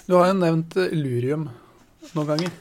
[0.07, 1.47] Du har jo nevnt lurium
[2.13, 2.57] noen ganger.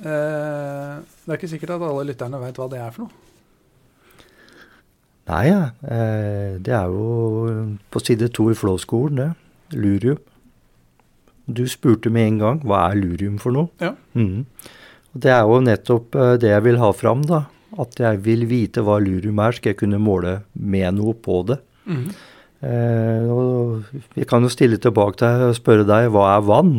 [0.00, 3.16] Eh, det er ikke sikkert at alle lytterne vet hva det er for noe?
[5.30, 5.62] Nei, ja.
[5.86, 9.30] Eh, det er jo på side to i Flow-skolen, det.
[9.78, 10.20] Lurium.
[11.56, 13.70] Du spurte med en gang hva er lurium for noe.
[13.82, 13.94] Ja.
[14.14, 14.46] Mm.
[15.10, 17.24] Og det er jo nettopp eh, det jeg vil ha fram.
[17.26, 17.44] da.
[17.80, 21.60] At jeg vil vite hva lurium er, skal jeg kunne måle med noe på det.
[21.90, 22.06] Mm.
[22.60, 26.74] Eh, og vi kan jo stille tilbake til deg og spørre deg hva er vann?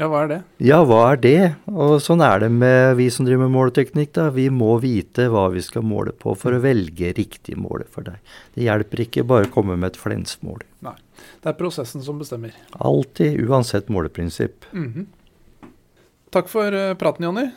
[0.00, 0.38] Ja, hva er det?
[0.64, 1.38] Ja, hva er det?
[1.68, 4.14] Og sånn er det med vi som driver med måleteknikk.
[4.16, 4.30] da.
[4.32, 8.16] Vi må vite hva vi skal måle på for å velge riktig måler for deg.
[8.56, 10.64] Det hjelper ikke bare å komme med et flensmål.
[10.86, 10.96] Nei.
[11.42, 12.54] Det er prosessen som bestemmer.
[12.80, 14.64] Alltid, uansett måleprinsipp.
[14.72, 15.06] Mm -hmm.
[16.30, 17.50] Takk for uh, praten, Jonny.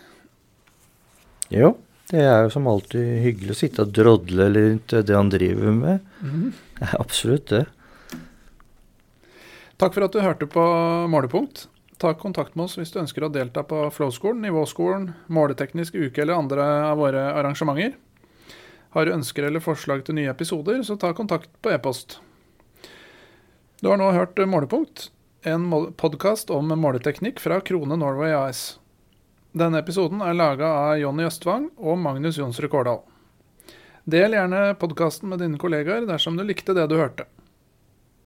[1.50, 1.78] Jo,
[2.12, 6.00] det er jo som alltid hyggelig å sitte og drodle rundt det han driver med.
[6.22, 6.52] Mm -hmm.
[6.80, 7.66] Det er absolutt det.
[9.78, 10.62] Takk for at du hørte på
[11.08, 11.68] Målepunkt.
[11.98, 16.36] Ta kontakt med oss hvis du ønsker å delta på Flow-skolen, Nivåskolen, Måleteknisk uke eller
[16.36, 17.96] andre av våre arrangementer.
[18.96, 22.20] Har du ønsker eller forslag til nye episoder, så ta kontakt på e-post.
[23.82, 25.10] Du har nå hørt Målepunkt,
[25.46, 25.68] en
[26.00, 28.80] podkast om måleteknikk fra Krone Norway AS.
[29.56, 33.04] Denne episoden er laga av Jonny Østvang og Magnus Jonsrud Kårdal.
[34.04, 37.28] Del gjerne podkasten med dine kollegaer dersom du likte det du hørte.